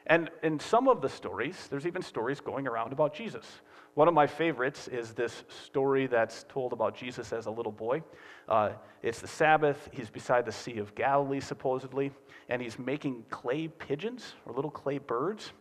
And 0.08 0.30
in 0.42 0.60
some 0.60 0.88
of 0.88 1.02
the 1.02 1.10
stories, 1.10 1.68
there's 1.70 1.88
even 1.88 2.02
stories 2.02 2.40
going 2.42 2.68
around 2.68 2.92
about 2.92 3.14
Jesus. 3.14 3.46
One 3.94 4.08
of 4.08 4.14
my 4.14 4.28
favorites 4.28 4.88
is 4.88 5.14
this 5.14 5.44
story 5.66 6.08
that's 6.08 6.46
told 6.50 6.74
about 6.74 6.96
Jesus 6.96 7.32
as 7.32 7.46
a 7.46 7.52
little 7.52 7.72
boy. 7.72 8.04
Uh, 8.50 8.72
it's 9.02 9.22
the 9.22 9.28
Sabbath. 9.28 9.90
He's 9.94 10.10
beside 10.10 10.46
the 10.46 10.52
Sea 10.52 10.80
of 10.80 10.96
Galilee, 10.96 11.40
supposedly, 11.40 12.12
and 12.50 12.62
he's 12.62 12.80
making 12.80 13.26
clay 13.30 13.68
pigeons 13.68 14.34
or 14.46 14.54
little 14.54 14.72
clay 14.72 14.98
birds. 14.98 15.52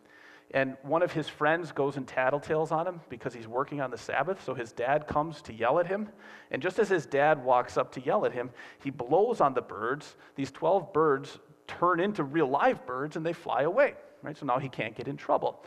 And 0.55 0.77
one 0.83 1.03
of 1.03 1.13
his 1.13 1.29
friends 1.29 1.73
goes 1.73 1.97
and 1.97 2.07
tattletales 2.07 2.73
on 2.73 2.87
him 2.87 3.01
because 3.09 3.33
he's 3.33 3.49
working 3.49 3.81
on 3.81 3.91
the 3.91 3.97
Sabbath. 3.97 4.43
So 4.45 4.55
his 4.55 4.73
dad 4.73 5.07
comes 5.07 5.41
to 5.43 5.53
yell 5.53 5.79
at 5.79 5.87
him. 5.87 6.09
And 6.51 6.61
just 6.61 6.79
as 6.79 6.89
his 6.89 7.07
dad 7.07 7.43
walks 7.43 7.77
up 7.77 7.93
to 7.93 8.01
yell 8.01 8.27
at 8.27 8.33
him, 8.33 8.51
he 8.83 8.91
blows 8.91 9.41
on 9.41 9.55
the 9.55 9.63
birds. 9.63 10.17
These 10.35 10.51
12 10.51 10.93
birds 10.93 11.39
turn 11.67 12.01
into 12.01 12.25
real 12.25 12.49
live 12.49 12.85
birds 12.87 13.17
and 13.17 13.25
they 13.25 13.33
fly 13.33 13.63
away. 13.63 13.95
Right? 14.23 14.37
So 14.37 14.47
now 14.47 14.59
he 14.59 14.69
can't 14.69 14.95
get 14.95 15.09
in 15.09 15.17
trouble. 15.17 15.65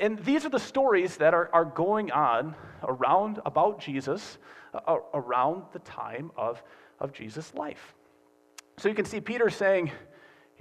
And 0.00 0.18
these 0.20 0.44
are 0.44 0.48
the 0.48 0.58
stories 0.58 1.16
that 1.18 1.34
are, 1.34 1.50
are 1.52 1.64
going 1.64 2.10
on 2.10 2.54
around 2.82 3.40
about 3.44 3.80
Jesus 3.80 4.38
uh, 4.74 4.96
around 5.12 5.64
the 5.72 5.78
time 5.80 6.32
of, 6.36 6.62
of 6.98 7.12
Jesus' 7.12 7.54
life. 7.54 7.94
So 8.78 8.88
you 8.88 8.94
can 8.94 9.04
see 9.04 9.20
Peter 9.20 9.50
saying, 9.50 9.90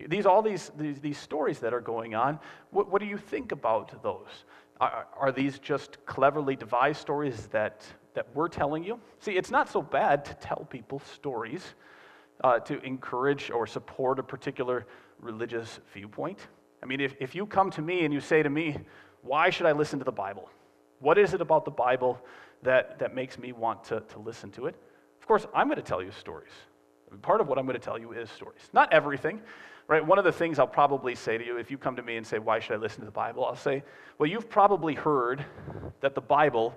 these, 0.08 0.26
all 0.26 0.42
these, 0.42 0.72
these, 0.78 1.00
these 1.00 1.18
stories 1.18 1.60
that 1.60 1.74
are 1.74 1.82
going 1.82 2.16
on, 2.16 2.40
what, 2.72 2.92
what 2.92 3.02
do 3.02 3.08
you 3.08 3.18
think 3.18 3.52
about 3.52 4.04
those? 4.04 4.46
Are, 4.82 5.08
are 5.18 5.32
these 5.32 5.60
just 5.60 6.04
cleverly 6.06 6.56
devised 6.56 7.00
stories 7.00 7.48
that, 7.48 7.86
that 8.14 8.28
we're 8.34 8.50
telling 8.50 8.84
you? 8.84 9.00
See, 9.20 9.34
it's 9.34 9.52
not 9.52 9.70
so 9.70 9.82
bad 9.82 10.26
to 10.26 10.34
tell 10.36 10.68
people 10.70 11.00
stories 11.00 11.64
uh, 12.44 12.60
to 12.60 12.82
encourage 12.84 13.52
or 13.52 13.66
support 13.66 14.20
a 14.20 14.24
particular 14.24 14.86
religious 15.20 15.80
viewpoint. 15.94 16.40
I 16.82 16.86
mean, 16.86 17.00
if, 17.00 17.16
if 17.20 17.36
you 17.36 17.46
come 17.46 17.70
to 17.72 17.82
me 17.82 18.06
and 18.06 18.14
you 18.14 18.20
say 18.20 18.42
to 18.44 18.50
me, 18.50 18.78
why 19.22 19.50
should 19.50 19.66
I 19.66 19.72
listen 19.72 20.00
to 20.00 20.06
the 20.06 20.12
Bible? 20.12 20.50
What 21.00 21.18
is 21.18 21.34
it 21.34 21.42
about 21.42 21.66
the 21.66 21.72
Bible 21.72 22.20
that, 22.64 23.00
that 23.00 23.14
makes 23.14 23.38
me 23.38 23.52
want 23.52 23.84
to, 23.86 24.02
to 24.02 24.20
listen 24.20 24.52
to 24.52 24.68
it? 24.68 24.76
Of 25.20 25.28
course, 25.28 25.46
I'm 25.54 25.68
going 25.68 25.78
to 25.78 25.84
tell 25.84 26.02
you 26.02 26.12
stories. 26.12 26.52
Part 27.22 27.42
of 27.42 27.48
what 27.48 27.58
I'm 27.58 27.66
going 27.66 27.78
to 27.78 27.84
tell 27.84 28.00
you 28.00 28.14
is 28.14 28.30
stories. 28.30 28.62
Not 28.74 28.94
everything, 28.94 29.42
right? 29.88 30.06
One 30.06 30.18
of 30.18 30.24
the 30.24 30.32
things 30.32 30.60
I'll 30.60 30.68
probably 30.68 31.14
say 31.14 31.38
to 31.38 31.46
you 31.46 31.58
if 31.58 31.70
you 31.70 31.78
come 31.78 31.96
to 31.98 32.02
me 32.02 32.16
and 32.16 32.26
say, 32.26 32.40
Why 32.40 32.60
should 32.60 32.74
I 32.74 32.78
listen 32.78 33.02
to 33.02 33.06
the 33.06 33.12
Bible? 33.12 33.46
I'll 33.46 33.56
say, 33.56 33.84
Well, 34.18 34.30
you've 34.30 34.50
probably 34.50 34.96
heard 34.96 35.44
that 36.00 36.16
the 36.16 36.22
Bible 36.22 36.74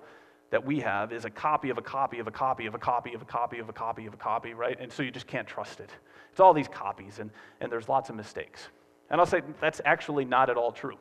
that 0.50 0.64
we 0.64 0.80
have 0.80 1.12
is 1.12 1.24
a 1.24 1.30
copy 1.30 1.70
of 1.70 1.78
a 1.78 1.82
copy 1.82 2.18
of 2.18 2.26
a 2.26 2.30
copy 2.30 2.66
of 2.66 2.74
a 2.74 2.78
copy 2.78 3.14
of 3.14 3.22
a 3.22 3.24
copy 3.24 3.58
of 3.58 3.68
a 3.68 3.72
copy 3.72 4.06
of 4.06 4.14
a 4.14 4.16
copy, 4.16 4.54
right? 4.54 4.78
And 4.80 4.92
so 4.92 5.02
you 5.02 5.10
just 5.10 5.26
can't 5.26 5.46
trust 5.46 5.80
it. 5.80 5.90
It's 6.30 6.40
all 6.40 6.52
these 6.52 6.68
copies, 6.68 7.20
and, 7.20 7.30
and 7.60 7.70
there's 7.70 7.88
lots 7.88 8.10
of 8.10 8.16
mistakes. 8.16 8.68
And 9.10 9.20
I'll 9.20 9.26
say, 9.26 9.42
That's 9.60 9.80
actually 9.84 10.24
not 10.24 10.50
at 10.50 10.56
all 10.56 10.72
true. 10.72 10.98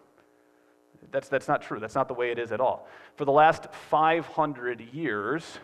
That's, 1.11 1.29
that's 1.29 1.47
not 1.47 1.61
true. 1.61 1.79
That's 1.79 1.95
not 1.95 2.07
the 2.07 2.13
way 2.13 2.31
it 2.31 2.39
is 2.39 2.51
at 2.51 2.59
all. 2.59 2.87
For 3.15 3.25
the 3.25 3.31
last 3.31 3.71
500 3.89 4.81
years, 4.93 5.59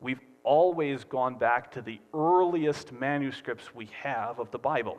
we've 0.00 0.20
always 0.42 1.04
gone 1.04 1.36
back 1.36 1.72
to 1.72 1.82
the 1.82 2.00
earliest 2.12 2.92
manuscripts 2.92 3.74
we 3.74 3.88
have 4.02 4.38
of 4.38 4.50
the 4.50 4.58
Bible. 4.58 4.98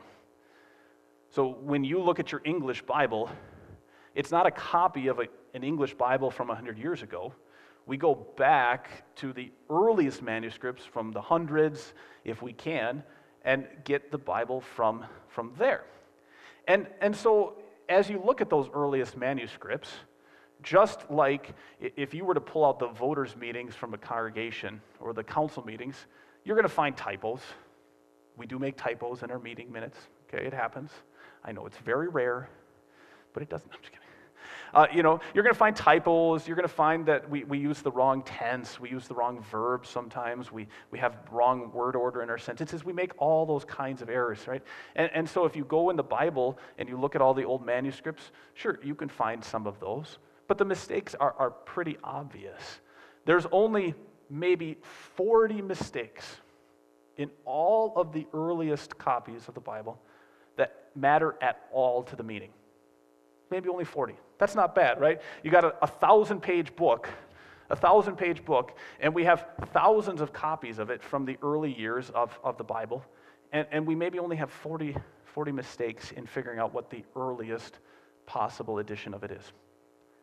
So 1.30 1.48
when 1.48 1.84
you 1.84 2.02
look 2.02 2.18
at 2.18 2.32
your 2.32 2.42
English 2.44 2.82
Bible, 2.82 3.30
it's 4.14 4.30
not 4.30 4.46
a 4.46 4.50
copy 4.50 5.06
of 5.08 5.18
a, 5.18 5.26
an 5.54 5.62
English 5.62 5.94
Bible 5.94 6.30
from 6.30 6.48
100 6.48 6.78
years 6.78 7.02
ago. 7.02 7.32
We 7.86 7.96
go 7.96 8.14
back 8.36 9.14
to 9.16 9.32
the 9.32 9.52
earliest 9.70 10.22
manuscripts 10.22 10.84
from 10.84 11.12
the 11.12 11.20
hundreds, 11.20 11.94
if 12.24 12.42
we 12.42 12.52
can, 12.52 13.04
and 13.46 13.66
get 13.84 14.10
the 14.10 14.18
Bible 14.18 14.60
from, 14.60 15.06
from 15.28 15.52
there. 15.56 15.84
And, 16.68 16.88
and 17.00 17.16
so 17.16 17.54
as 17.88 18.10
you 18.10 18.20
look 18.22 18.40
at 18.40 18.50
those 18.50 18.68
earliest 18.74 19.16
manuscripts, 19.16 19.90
just 20.62 21.08
like 21.10 21.54
if 21.78 22.12
you 22.12 22.24
were 22.24 22.34
to 22.34 22.40
pull 22.40 22.66
out 22.66 22.78
the 22.78 22.88
voters' 22.88 23.36
meetings 23.36 23.74
from 23.74 23.94
a 23.94 23.98
congregation 23.98 24.82
or 25.00 25.14
the 25.14 25.22
council 25.22 25.64
meetings, 25.64 26.06
you're 26.44 26.56
going 26.56 26.68
to 26.68 26.74
find 26.74 26.96
typos. 26.96 27.40
We 28.36 28.46
do 28.46 28.58
make 28.58 28.76
typos 28.76 29.22
in 29.22 29.30
our 29.30 29.38
meeting 29.38 29.72
minutes. 29.72 29.96
Okay, 30.28 30.44
it 30.44 30.52
happens. 30.52 30.90
I 31.44 31.52
know 31.52 31.66
it's 31.66 31.78
very 31.78 32.08
rare, 32.08 32.48
but 33.32 33.42
it 33.42 33.48
doesn't. 33.48 33.70
I'm 33.72 33.80
just 33.80 33.92
kidding. 33.92 34.05
Uh, 34.74 34.86
you 34.92 35.02
know, 35.02 35.20
you're 35.34 35.44
going 35.44 35.54
to 35.54 35.58
find 35.58 35.74
typos. 35.74 36.46
You're 36.46 36.56
going 36.56 36.68
to 36.68 36.74
find 36.74 37.06
that 37.06 37.28
we, 37.28 37.44
we 37.44 37.58
use 37.58 37.80
the 37.82 37.90
wrong 37.90 38.22
tense. 38.22 38.78
We 38.80 38.90
use 38.90 39.08
the 39.08 39.14
wrong 39.14 39.42
verb 39.50 39.86
sometimes. 39.86 40.52
We, 40.52 40.66
we 40.90 40.98
have 40.98 41.16
wrong 41.30 41.72
word 41.72 41.96
order 41.96 42.22
in 42.22 42.30
our 42.30 42.38
sentences. 42.38 42.84
We 42.84 42.92
make 42.92 43.12
all 43.18 43.46
those 43.46 43.64
kinds 43.64 44.02
of 44.02 44.08
errors, 44.08 44.46
right? 44.46 44.62
And, 44.94 45.10
and 45.14 45.28
so 45.28 45.44
if 45.44 45.56
you 45.56 45.64
go 45.64 45.90
in 45.90 45.96
the 45.96 46.02
Bible 46.02 46.58
and 46.78 46.88
you 46.88 46.98
look 46.98 47.14
at 47.14 47.22
all 47.22 47.34
the 47.34 47.44
old 47.44 47.64
manuscripts, 47.64 48.30
sure, 48.54 48.78
you 48.82 48.94
can 48.94 49.08
find 49.08 49.44
some 49.44 49.66
of 49.66 49.80
those. 49.80 50.18
But 50.48 50.58
the 50.58 50.64
mistakes 50.64 51.14
are, 51.14 51.34
are 51.38 51.50
pretty 51.50 51.96
obvious. 52.04 52.80
There's 53.24 53.46
only 53.50 53.94
maybe 54.30 54.76
40 55.16 55.62
mistakes 55.62 56.24
in 57.16 57.30
all 57.44 57.92
of 57.96 58.12
the 58.12 58.26
earliest 58.32 58.98
copies 58.98 59.48
of 59.48 59.54
the 59.54 59.60
Bible 59.60 60.00
that 60.56 60.90
matter 60.94 61.36
at 61.40 61.66
all 61.72 62.02
to 62.04 62.16
the 62.16 62.22
meaning. 62.22 62.50
Maybe 63.50 63.68
only 63.68 63.84
40. 63.84 64.14
That's 64.38 64.54
not 64.54 64.74
bad, 64.74 65.00
right? 65.00 65.20
You 65.42 65.50
got 65.50 65.64
a, 65.64 65.74
a 65.82 65.86
thousand 65.86 66.40
page 66.40 66.74
book, 66.76 67.08
a 67.70 67.76
thousand 67.76 68.16
page 68.16 68.44
book, 68.44 68.76
and 69.00 69.14
we 69.14 69.24
have 69.24 69.46
thousands 69.72 70.20
of 70.20 70.32
copies 70.32 70.78
of 70.78 70.90
it 70.90 71.02
from 71.02 71.24
the 71.24 71.38
early 71.42 71.72
years 71.78 72.10
of, 72.10 72.38
of 72.42 72.58
the 72.58 72.64
Bible. 72.64 73.04
And, 73.52 73.66
and 73.70 73.86
we 73.86 73.94
maybe 73.94 74.18
only 74.18 74.36
have 74.36 74.50
40, 74.50 74.96
40 75.24 75.52
mistakes 75.52 76.12
in 76.12 76.26
figuring 76.26 76.58
out 76.58 76.74
what 76.74 76.90
the 76.90 77.04
earliest 77.14 77.78
possible 78.26 78.78
edition 78.78 79.14
of 79.14 79.22
it 79.22 79.30
is. 79.30 79.52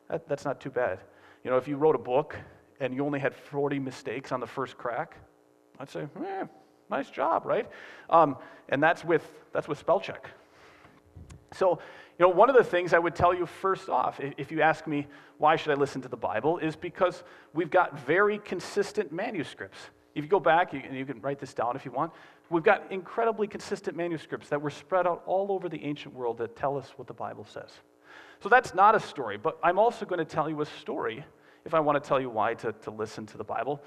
That, 0.09 0.27
that's 0.27 0.45
not 0.45 0.59
too 0.59 0.69
bad. 0.69 0.99
You 1.43 1.51
know, 1.51 1.57
if 1.57 1.67
you 1.67 1.77
wrote 1.77 1.95
a 1.95 1.99
book 1.99 2.35
and 2.79 2.93
you 2.93 3.05
only 3.05 3.19
had 3.19 3.33
40 3.33 3.79
mistakes 3.79 4.31
on 4.31 4.39
the 4.39 4.47
first 4.47 4.77
crack, 4.77 5.17
I'd 5.79 5.89
say, 5.89 6.07
eh, 6.25 6.43
nice 6.89 7.09
job, 7.09 7.45
right? 7.45 7.69
Um, 8.09 8.37
and 8.69 8.81
that's 8.81 9.03
with, 9.03 9.29
that's 9.53 9.67
with 9.67 9.79
spell 9.79 9.99
check. 9.99 10.29
So, 11.53 11.79
you 12.19 12.23
know, 12.23 12.29
one 12.29 12.49
of 12.49 12.55
the 12.55 12.63
things 12.63 12.93
I 12.93 12.99
would 12.99 13.15
tell 13.15 13.33
you 13.33 13.45
first 13.45 13.89
off, 13.89 14.19
if 14.37 14.51
you 14.51 14.61
ask 14.61 14.85
me, 14.85 15.07
why 15.39 15.55
should 15.55 15.71
I 15.71 15.75
listen 15.75 16.01
to 16.03 16.07
the 16.07 16.17
Bible, 16.17 16.59
is 16.59 16.75
because 16.75 17.23
we've 17.53 17.71
got 17.71 17.99
very 17.99 18.37
consistent 18.39 19.11
manuscripts. 19.11 19.79
If 20.13 20.23
you 20.23 20.29
go 20.29 20.39
back, 20.39 20.73
and 20.73 20.95
you 20.95 21.05
can 21.05 21.19
write 21.21 21.39
this 21.39 21.55
down 21.55 21.75
if 21.75 21.85
you 21.85 21.91
want, 21.91 22.11
we've 22.51 22.63
got 22.63 22.91
incredibly 22.91 23.47
consistent 23.47 23.97
manuscripts 23.97 24.47
that 24.49 24.61
were 24.61 24.69
spread 24.69 25.07
out 25.07 25.23
all 25.25 25.51
over 25.51 25.67
the 25.67 25.83
ancient 25.83 26.13
world 26.13 26.37
that 26.37 26.55
tell 26.55 26.77
us 26.77 26.93
what 26.97 27.07
the 27.07 27.13
Bible 27.13 27.45
says. 27.45 27.71
So 28.41 28.47
that's 28.47 28.75
not 28.75 28.93
a 28.93 28.99
story, 28.99 29.37
but 29.37 29.57
I'm 29.63 29.79
also 29.79 30.05
going 30.05 30.19
to 30.19 30.25
tell 30.25 30.47
you 30.49 30.61
a 30.61 30.65
story 30.65 31.25
if 31.65 31.73
I 31.73 31.79
want 31.79 32.01
to 32.01 32.07
tell 32.07 32.21
you 32.21 32.29
why 32.29 32.53
to, 32.55 32.73
to 32.73 32.91
listen 32.91 33.25
to 33.27 33.37
the 33.37 33.43
Bible. 33.43 33.81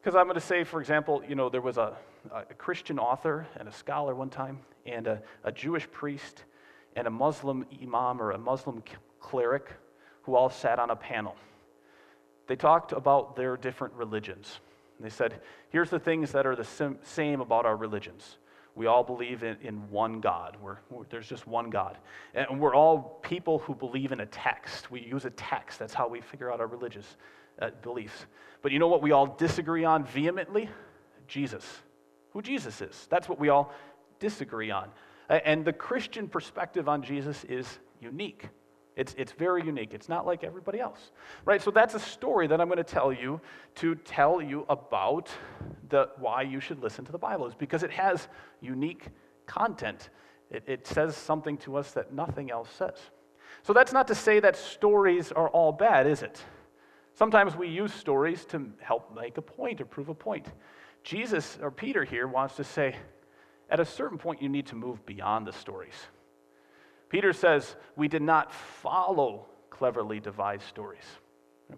Because 0.00 0.14
I'm 0.14 0.26
going 0.26 0.34
to 0.34 0.40
say, 0.40 0.62
for 0.62 0.80
example, 0.80 1.22
you 1.28 1.34
know, 1.34 1.48
there 1.48 1.60
was 1.60 1.78
a, 1.78 1.96
a 2.32 2.54
Christian 2.54 2.98
author 2.98 3.46
and 3.58 3.68
a 3.68 3.72
scholar 3.72 4.14
one 4.14 4.30
time, 4.30 4.60
and 4.86 5.06
a, 5.08 5.22
a 5.42 5.50
Jewish 5.50 5.90
priest 5.90 6.44
and 6.96 7.06
a 7.06 7.10
Muslim 7.10 7.66
imam 7.82 8.20
or 8.20 8.32
a 8.32 8.38
Muslim 8.38 8.82
cleric 9.20 9.72
who 10.22 10.34
all 10.34 10.50
sat 10.50 10.78
on 10.78 10.90
a 10.90 10.96
panel. 10.96 11.36
They 12.46 12.56
talked 12.56 12.92
about 12.92 13.36
their 13.36 13.56
different 13.56 13.94
religions. 13.94 14.60
They 15.00 15.10
said, 15.10 15.40
here's 15.70 15.90
the 15.90 15.98
things 15.98 16.30
that 16.32 16.46
are 16.46 16.54
the 16.54 16.96
same 17.02 17.40
about 17.40 17.66
our 17.66 17.76
religions. 17.76 18.38
We 18.74 18.86
all 18.86 19.02
believe 19.02 19.42
in, 19.42 19.56
in 19.60 19.90
one 19.90 20.20
God. 20.20 20.56
We're, 20.62 20.78
we're, 20.90 21.04
there's 21.10 21.28
just 21.28 21.46
one 21.46 21.70
God. 21.70 21.98
And 22.34 22.60
we're 22.60 22.74
all 22.74 23.18
people 23.22 23.58
who 23.58 23.74
believe 23.74 24.12
in 24.12 24.20
a 24.20 24.26
text. 24.26 24.90
We 24.90 25.00
use 25.00 25.24
a 25.24 25.30
text. 25.30 25.78
That's 25.78 25.92
how 25.92 26.08
we 26.08 26.20
figure 26.20 26.52
out 26.52 26.60
our 26.60 26.66
religious 26.66 27.16
uh, 27.60 27.70
beliefs. 27.82 28.26
But 28.62 28.72
you 28.72 28.78
know 28.78 28.86
what 28.86 29.02
we 29.02 29.10
all 29.10 29.26
disagree 29.26 29.84
on 29.84 30.04
vehemently? 30.04 30.70
Jesus. 31.26 31.66
Who 32.30 32.40
Jesus 32.40 32.80
is. 32.80 33.06
That's 33.10 33.28
what 33.28 33.38
we 33.38 33.50
all 33.50 33.72
disagree 34.20 34.70
on. 34.70 34.88
And 35.28 35.64
the 35.64 35.72
Christian 35.72 36.28
perspective 36.28 36.88
on 36.88 37.02
Jesus 37.02 37.44
is 37.44 37.78
unique. 38.00 38.48
It's, 38.94 39.14
it's 39.16 39.32
very 39.32 39.64
unique. 39.64 39.94
It's 39.94 40.08
not 40.08 40.26
like 40.26 40.44
everybody 40.44 40.78
else, 40.78 41.12
right? 41.46 41.62
So 41.62 41.70
that's 41.70 41.94
a 41.94 41.98
story 41.98 42.46
that 42.48 42.60
I'm 42.60 42.68
going 42.68 42.76
to 42.76 42.84
tell 42.84 43.12
you 43.12 43.40
to 43.76 43.94
tell 43.94 44.42
you 44.42 44.66
about 44.68 45.30
the, 45.88 46.10
why 46.18 46.42
you 46.42 46.60
should 46.60 46.82
listen 46.82 47.04
to 47.06 47.12
the 47.12 47.18
Bible, 47.18 47.46
is 47.46 47.54
because 47.54 47.82
it 47.82 47.90
has 47.90 48.28
unique 48.60 49.06
content. 49.46 50.10
It, 50.50 50.64
it 50.66 50.86
says 50.86 51.16
something 51.16 51.56
to 51.58 51.76
us 51.76 51.92
that 51.92 52.12
nothing 52.12 52.50
else 52.50 52.68
says. 52.70 52.98
So 53.62 53.72
that's 53.72 53.92
not 53.94 54.08
to 54.08 54.14
say 54.14 54.40
that 54.40 54.56
stories 54.56 55.32
are 55.32 55.48
all 55.48 55.72
bad, 55.72 56.06
is 56.06 56.22
it? 56.22 56.44
Sometimes 57.14 57.56
we 57.56 57.68
use 57.68 57.94
stories 57.94 58.44
to 58.46 58.70
help 58.80 59.14
make 59.14 59.38
a 59.38 59.42
point 59.42 59.80
or 59.80 59.86
prove 59.86 60.10
a 60.10 60.14
point. 60.14 60.46
Jesus, 61.02 61.58
or 61.62 61.70
Peter 61.70 62.04
here, 62.04 62.26
wants 62.26 62.56
to 62.56 62.64
say, 62.64 62.94
at 63.72 63.80
a 63.80 63.84
certain 63.86 64.18
point, 64.18 64.42
you 64.42 64.50
need 64.50 64.66
to 64.66 64.76
move 64.76 65.04
beyond 65.06 65.46
the 65.46 65.52
stories. 65.52 65.94
Peter 67.08 67.32
says, 67.32 67.74
We 67.96 68.06
did 68.06 68.20
not 68.20 68.52
follow 68.52 69.46
cleverly 69.70 70.20
devised 70.20 70.64
stories. 70.64 71.04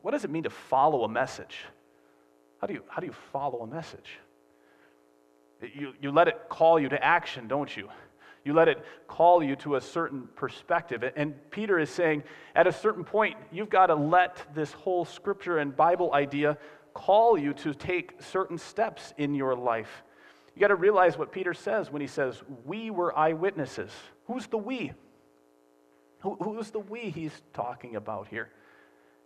What 0.02 0.10
does 0.10 0.24
it 0.24 0.30
mean 0.30 0.42
to 0.42 0.50
follow 0.50 1.04
a 1.04 1.08
message? 1.08 1.56
How 2.60 2.66
do 2.66 2.74
you, 2.74 2.82
how 2.88 3.00
do 3.00 3.06
you 3.06 3.14
follow 3.32 3.62
a 3.62 3.66
message? 3.66 4.18
You, 5.62 5.92
you 6.02 6.10
let 6.10 6.26
it 6.26 6.48
call 6.48 6.80
you 6.80 6.88
to 6.88 7.02
action, 7.02 7.46
don't 7.46 7.74
you? 7.74 7.88
You 8.44 8.54
let 8.54 8.66
it 8.66 8.84
call 9.06 9.42
you 9.42 9.54
to 9.56 9.76
a 9.76 9.80
certain 9.80 10.28
perspective. 10.34 11.04
And 11.14 11.34
Peter 11.52 11.78
is 11.78 11.90
saying, 11.90 12.24
at 12.56 12.66
a 12.66 12.72
certain 12.72 13.04
point, 13.04 13.36
you've 13.52 13.70
got 13.70 13.86
to 13.86 13.94
let 13.94 14.44
this 14.52 14.72
whole 14.72 15.04
scripture 15.04 15.58
and 15.58 15.74
Bible 15.74 16.12
idea 16.12 16.58
call 16.92 17.38
you 17.38 17.54
to 17.54 17.72
take 17.72 18.20
certain 18.20 18.58
steps 18.58 19.14
in 19.16 19.34
your 19.34 19.54
life. 19.54 20.02
You 20.54 20.60
got 20.60 20.68
to 20.68 20.76
realize 20.76 21.18
what 21.18 21.32
Peter 21.32 21.52
says 21.54 21.90
when 21.90 22.00
he 22.00 22.06
says, 22.06 22.42
We 22.64 22.90
were 22.90 23.16
eyewitnesses. 23.16 23.90
Who's 24.26 24.46
the 24.46 24.58
we? 24.58 24.92
Who, 26.20 26.36
who's 26.36 26.70
the 26.70 26.78
we 26.78 27.10
he's 27.10 27.42
talking 27.52 27.96
about 27.96 28.28
here? 28.28 28.48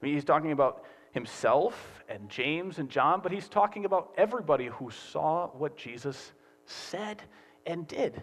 I 0.01 0.07
mean, 0.07 0.15
he's 0.15 0.25
talking 0.25 0.53
about 0.53 0.85
himself 1.13 2.03
and 2.09 2.29
James 2.29 2.79
and 2.79 2.89
John, 2.89 3.21
but 3.23 3.31
he's 3.33 3.49
talking 3.49 3.85
about 3.85 4.13
everybody 4.17 4.67
who 4.67 4.91
saw 4.91 5.49
what 5.49 5.77
Jesus 5.77 6.33
said 6.67 7.23
and 7.67 7.87
did. 7.87 8.21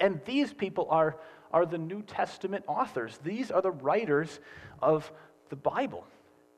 And 0.00 0.20
these 0.24 0.52
people 0.52 0.86
are, 0.90 1.16
are 1.52 1.66
the 1.66 1.78
New 1.78 2.02
Testament 2.02 2.64
authors. 2.66 3.18
These 3.24 3.50
are 3.50 3.62
the 3.62 3.70
writers 3.70 4.40
of 4.80 5.10
the 5.48 5.56
Bible. 5.56 6.06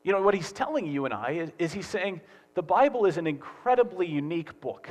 You 0.02 0.12
know, 0.12 0.22
what 0.22 0.34
he's 0.34 0.52
telling 0.52 0.86
you 0.86 1.04
and 1.04 1.14
I 1.14 1.32
is, 1.32 1.50
is 1.58 1.72
he's 1.72 1.86
saying 1.86 2.20
the 2.54 2.62
Bible 2.62 3.06
is 3.06 3.16
an 3.16 3.26
incredibly 3.26 4.06
unique 4.06 4.60
book. 4.60 4.88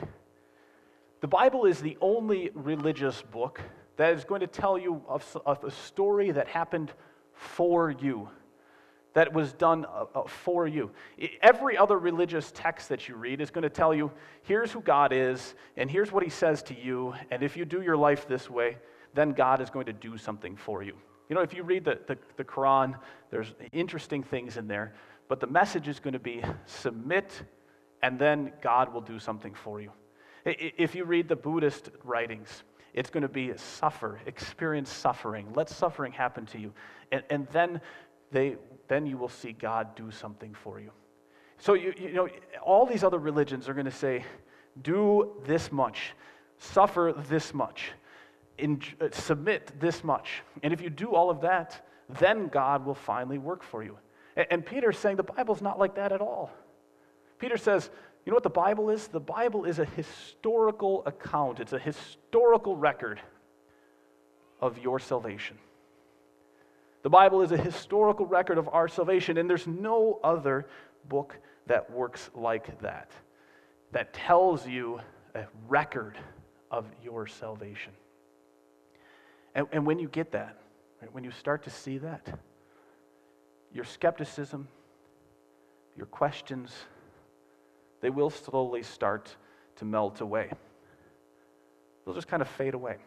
The 1.24 1.30
Bible 1.30 1.64
is 1.64 1.80
the 1.80 1.98
only 2.02 2.52
religious 2.54 3.22
book 3.22 3.62
that 3.96 4.14
is 4.14 4.26
going 4.26 4.42
to 4.42 4.48
tell 4.48 4.78
you 4.78 5.02
of, 5.08 5.38
of 5.46 5.64
a 5.64 5.72
story 5.72 6.32
that 6.32 6.50
happened 6.50 6.92
for 7.32 7.92
you, 7.92 8.28
that 9.14 9.32
was 9.32 9.54
done 9.54 9.86
uh, 9.86 10.04
uh, 10.14 10.24
for 10.28 10.68
you. 10.68 10.92
Every 11.42 11.78
other 11.78 11.98
religious 11.98 12.52
text 12.54 12.90
that 12.90 13.08
you 13.08 13.16
read 13.16 13.40
is 13.40 13.52
going 13.52 13.64
to 13.64 13.70
tell 13.70 13.94
you 13.94 14.12
here's 14.42 14.74
who 14.74 14.82
God 14.82 15.14
is, 15.14 15.56
and 15.78 15.90
here's 15.90 16.12
what 16.12 16.24
he 16.24 16.30
says 16.30 16.62
to 16.64 16.78
you, 16.78 17.14
and 17.32 17.42
if 17.42 17.56
you 17.56 17.64
do 17.64 17.82
your 17.82 17.96
life 17.96 18.28
this 18.28 18.50
way, 18.50 18.76
then 19.14 19.32
God 19.32 19.62
is 19.62 19.70
going 19.70 19.86
to 19.86 19.94
do 19.94 20.18
something 20.18 20.58
for 20.58 20.84
you. 20.84 20.98
You 21.30 21.38
know, 21.38 21.42
if 21.42 21.54
you 21.54 21.64
read 21.64 21.86
the, 21.86 22.00
the, 22.06 22.18
the 22.36 22.44
Quran, 22.44 22.96
there's 23.32 23.54
interesting 23.72 24.24
things 24.24 24.58
in 24.58 24.68
there, 24.68 24.94
but 25.30 25.40
the 25.40 25.48
message 25.48 25.88
is 25.88 26.02
going 26.02 26.16
to 26.16 26.20
be 26.20 26.44
submit, 26.66 27.44
and 28.02 28.20
then 28.20 28.52
God 28.62 28.94
will 28.94 29.00
do 29.00 29.20
something 29.20 29.54
for 29.54 29.80
you. 29.80 29.90
If 30.46 30.96
you 30.96 31.06
read 31.06 31.28
the 31.28 31.36
Buddhist 31.36 31.90
writings, 32.04 32.64
it's 32.94 33.10
going 33.10 33.24
to 33.24 33.30
be 33.30 33.52
suffer, 33.56 34.20
experience 34.26 34.92
suffering. 34.92 35.48
Let 35.56 35.70
suffering 35.70 36.12
happen 36.12 36.46
to 36.48 36.60
you. 36.60 36.74
And, 37.12 37.24
and 37.30 37.48
then, 37.52 37.82
they, 38.32 38.58
then 38.88 39.06
you 39.06 39.18
will 39.18 39.30
see 39.30 39.54
God 39.54 39.96
do 39.96 40.12
something 40.12 40.54
for 40.54 40.80
you. 40.80 40.92
So, 41.58 41.74
you, 41.76 41.94
you 41.98 42.14
know, 42.14 42.28
all 42.62 42.86
these 42.86 43.04
other 43.04 43.20
religions 43.20 43.70
are 43.70 43.74
going 43.74 43.86
to 43.86 43.92
say, 43.92 44.26
do 44.82 45.32
this 45.46 45.72
much, 45.72 46.14
suffer 46.58 47.14
this 47.30 47.54
much, 47.54 47.92
in, 48.58 48.82
uh, 49.00 49.08
submit 49.12 49.72
this 49.80 50.04
much. 50.04 50.42
And 50.62 50.74
if 50.74 50.82
you 50.82 50.90
do 50.90 51.14
all 51.14 51.30
of 51.30 51.42
that, 51.42 51.88
then 52.20 52.48
God 52.48 52.86
will 52.86 52.96
finally 52.96 53.38
work 53.38 53.64
for 53.64 53.84
you. 53.84 53.98
And, 54.36 54.48
and 54.52 54.66
Peter's 54.66 54.98
saying 54.98 55.16
the 55.16 55.24
Bible's 55.24 55.62
not 55.62 55.80
like 55.80 55.96
that 55.96 56.12
at 56.12 56.22
all. 56.22 56.52
Peter 57.40 57.58
says, 57.58 57.90
you 58.26 58.32
know 58.32 58.36
what 58.36 58.44
the 58.44 58.50
Bible 58.50 58.90
is? 58.90 59.08
The 59.08 59.20
Bible 59.20 59.66
is 59.66 59.80
a 59.80 59.86
historical 59.86 61.04
account, 61.06 61.60
it's 61.60 61.74
a 61.74 61.80
historical 61.80 62.76
record 62.76 63.20
of 64.62 64.78
your 64.78 65.00
salvation. 65.00 65.58
The 67.02 67.10
Bible 67.10 67.42
is 67.42 67.52
a 67.52 67.58
historical 67.58 68.26
record 68.26 68.58
of 68.58 68.70
our 68.70 68.88
salvation, 68.88 69.38
and 69.38 69.50
there's 69.50 69.68
no 69.68 70.22
other 70.24 70.68
book 71.10 71.36
that 71.68 71.92
works 71.92 72.30
like 72.34 72.80
that, 72.80 73.12
that 73.92 74.14
tells 74.14 74.66
you 74.66 75.02
a 75.36 75.46
record 75.68 76.18
of 76.72 76.86
your 77.04 77.28
salvation. 77.28 77.92
And, 79.54 79.68
and 79.74 79.86
when 79.86 80.00
you 80.00 80.08
get 80.08 80.32
that, 80.32 80.58
right, 81.02 81.14
when 81.14 81.26
you 81.26 81.32
start 81.32 81.64
to 81.64 81.70
see 81.70 81.98
that, 81.98 82.40
your 83.74 83.84
skepticism, 83.84 84.68
your 85.98 86.06
questions, 86.06 86.72
they 88.04 88.10
will 88.10 88.30
slowly 88.30 88.84
start 88.84 89.34
to 89.78 89.86
melt 89.86 90.20
away. 90.20 90.52
They'll 92.04 92.14
just 92.14 92.28
kind 92.28 92.42
of 92.42 92.50
fade 92.50 92.74
away. 92.74 92.98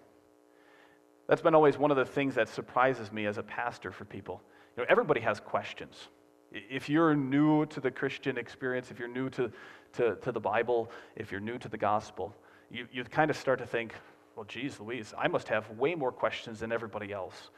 That's 1.29 1.43
been 1.43 1.55
always 1.55 1.77
one 1.77 1.91
of 1.91 1.99
the 1.99 2.07
things 2.07 2.35
that 2.37 2.49
surprises 2.49 3.13
me 3.13 3.27
as 3.27 3.37
a 3.37 3.43
pastor 3.43 3.93
for 3.93 4.07
people. 4.07 4.41
You 4.75 4.83
know, 4.83 4.87
everybody 4.89 5.21
has 5.21 5.39
questions. 5.39 6.09
If 6.51 6.89
you're 6.89 7.15
new 7.15 7.67
to 7.67 7.81
the 7.81 7.91
Christian 7.91 8.39
experience, 8.39 8.91
if 8.91 8.99
you're 8.99 9.07
new 9.07 9.29
to, 9.31 9.53
to, 9.95 10.17
to 10.17 10.33
the 10.33 10.41
Bible, 10.41 10.91
if 11.15 11.31
you're 11.31 11.43
new 11.43 11.59
to 11.59 11.69
the 11.69 11.77
gospel, 11.77 12.35
you, 12.71 12.89
you 12.91 13.05
kind 13.05 13.31
of 13.31 13.37
start 13.37 13.59
to 13.59 13.67
think, 13.67 13.93
well, 14.35 14.47
geez, 14.47 14.81
Louise, 14.81 15.13
I 15.19 15.29
must 15.29 15.49
have 15.49 15.69
way 15.73 15.95
more 15.95 16.11
questions 16.11 16.61
than 16.61 16.73
everybody 16.73 17.13
else. 17.13 17.51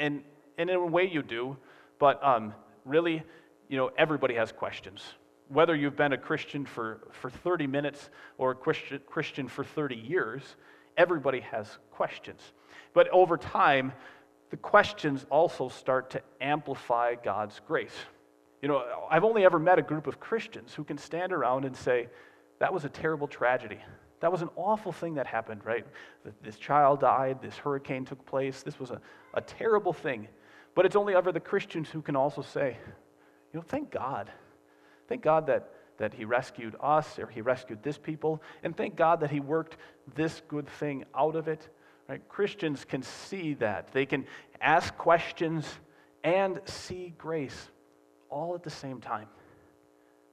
And, 0.00 0.24
and 0.58 0.68
in 0.68 0.74
a 0.74 0.84
way 0.84 1.08
you 1.08 1.22
do, 1.22 1.56
but 2.00 2.20
um, 2.24 2.54
really, 2.84 3.22
you 3.68 3.76
know, 3.76 3.92
everybody 3.96 4.34
has 4.34 4.50
questions 4.50 5.04
whether 5.48 5.74
you've 5.74 5.96
been 5.96 6.12
a 6.12 6.18
Christian 6.18 6.64
for, 6.64 7.00
for 7.10 7.30
30 7.30 7.66
minutes 7.66 8.10
or 8.38 8.52
a 8.52 8.54
Christian, 8.54 9.00
Christian 9.06 9.48
for 9.48 9.64
30 9.64 9.96
years, 9.96 10.42
everybody 10.96 11.40
has 11.40 11.78
questions. 11.90 12.40
But 12.94 13.08
over 13.08 13.36
time, 13.36 13.92
the 14.50 14.56
questions 14.56 15.26
also 15.30 15.68
start 15.68 16.10
to 16.10 16.22
amplify 16.40 17.14
God's 17.14 17.60
grace. 17.66 17.94
You 18.60 18.68
know, 18.68 18.84
I've 19.10 19.24
only 19.24 19.44
ever 19.44 19.58
met 19.58 19.78
a 19.78 19.82
group 19.82 20.06
of 20.06 20.20
Christians 20.20 20.74
who 20.74 20.84
can 20.84 20.98
stand 20.98 21.32
around 21.32 21.64
and 21.64 21.76
say, 21.76 22.08
that 22.58 22.72
was 22.72 22.84
a 22.84 22.88
terrible 22.88 23.26
tragedy. 23.26 23.78
That 24.20 24.30
was 24.30 24.42
an 24.42 24.50
awful 24.54 24.92
thing 24.92 25.14
that 25.14 25.26
happened, 25.26 25.62
right? 25.64 25.84
This 26.42 26.56
child 26.56 27.00
died, 27.00 27.42
this 27.42 27.56
hurricane 27.56 28.04
took 28.04 28.24
place, 28.24 28.62
this 28.62 28.78
was 28.78 28.90
a, 28.90 29.00
a 29.34 29.40
terrible 29.40 29.92
thing. 29.92 30.28
But 30.74 30.86
it's 30.86 30.94
only 30.94 31.14
ever 31.14 31.32
the 31.32 31.40
Christians 31.40 31.90
who 31.90 32.02
can 32.02 32.14
also 32.14 32.40
say, 32.40 32.76
you 33.52 33.58
know, 33.58 33.64
thank 33.66 33.90
God 33.90 34.30
Thank 35.08 35.22
God 35.22 35.46
that, 35.46 35.70
that 35.98 36.14
He 36.14 36.24
rescued 36.24 36.76
us 36.80 37.18
or 37.18 37.26
He 37.26 37.40
rescued 37.40 37.82
this 37.82 37.98
people. 37.98 38.42
And 38.62 38.76
thank 38.76 38.96
God 38.96 39.20
that 39.20 39.30
He 39.30 39.40
worked 39.40 39.76
this 40.14 40.42
good 40.48 40.68
thing 40.68 41.04
out 41.14 41.36
of 41.36 41.48
it. 41.48 41.68
Right? 42.08 42.26
Christians 42.28 42.84
can 42.84 43.02
see 43.02 43.54
that. 43.54 43.92
They 43.92 44.06
can 44.06 44.26
ask 44.60 44.96
questions 44.96 45.66
and 46.24 46.60
see 46.64 47.14
grace 47.18 47.68
all 48.30 48.54
at 48.54 48.62
the 48.62 48.70
same 48.70 49.00
time. 49.00 49.28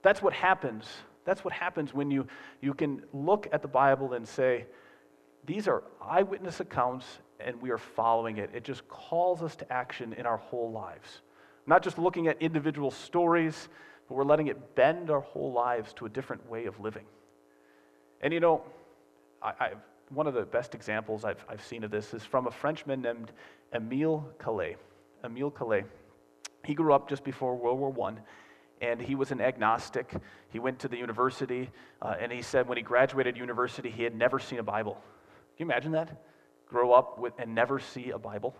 That's 0.02 0.22
what 0.22 0.34
happens. 0.34 0.86
That's 1.26 1.44
what 1.44 1.54
happens 1.54 1.94
when 1.94 2.10
you, 2.10 2.28
you 2.62 2.74
can 2.74 3.04
look 3.14 3.48
at 3.52 3.62
the 3.62 3.68
Bible 3.68 4.14
and 4.14 4.28
say, 4.28 4.66
these 5.46 5.68
are 5.68 5.84
eyewitness 6.02 6.60
accounts 6.60 7.06
and 7.40 7.62
we 7.62 7.70
are 7.72 7.78
following 7.78 8.38
it. 8.38 8.50
It 8.54 8.64
just 8.64 8.88
calls 8.88 9.42
us 9.42 9.56
to 9.58 9.72
action 9.72 10.14
in 10.14 10.26
our 10.26 10.38
whole 10.38 10.72
lives. 10.72 11.22
Not 11.66 11.84
just 11.84 11.98
looking 11.98 12.28
at 12.28 12.42
individual 12.42 12.92
stories 12.92 13.70
but 14.10 14.16
we're 14.16 14.26
letting 14.26 14.48
it 14.48 14.76
bend 14.76 15.12
our 15.12 15.22
whole 15.22 15.54
lives 15.54 15.94
to 15.94 16.08
a 16.08 16.10
different 16.10 16.50
way 16.50 16.66
of 16.66 16.80
living. 16.80 17.06
And 18.22 18.34
you 18.34 18.40
know, 18.40 18.64
I, 19.42 19.72
one 20.10 20.28
of 20.28 20.34
the 20.34 20.42
best 20.42 20.76
examples 20.76 21.24
I've, 21.24 21.46
I've 21.48 21.64
seen 21.64 21.84
of 21.84 21.92
this 21.92 22.14
is 22.14 22.24
from 22.24 22.48
a 22.48 22.52
Frenchman 22.52 23.04
named 23.04 23.32
Emile 23.74 24.28
Cailliet. 24.44 24.80
Emile 25.24 25.52
Cailliet. 25.52 25.86
He 26.66 26.74
grew 26.74 26.94
up 26.94 27.08
just 27.08 27.24
before 27.24 27.56
World 27.56 27.80
War 27.80 28.10
I, 28.10 28.16
and 28.82 29.02
he 29.02 29.16
was 29.16 29.32
an 29.32 29.40
agnostic. 29.40 30.12
He 30.50 30.60
went 30.60 30.80
to 30.80 30.88
the 30.88 30.98
university, 30.98 31.70
uh, 32.02 32.16
and 32.20 32.32
he 32.32 32.42
said 32.42 32.68
when 32.68 32.78
he 32.78 32.84
graduated 32.84 33.38
university, 33.38 33.90
he 33.90 34.04
had 34.04 34.16
never 34.16 34.40
seen 34.40 34.60
a 34.60 34.64
Bible. 34.64 34.96
Can 35.56 35.68
you 35.68 35.72
imagine 35.72 35.92
that? 35.94 36.22
Grow 36.68 36.92
up 36.92 37.20
with, 37.20 37.34
and 37.38 37.54
never 37.54 37.80
see 37.80 38.10
a 38.10 38.18
Bible. 38.18 38.56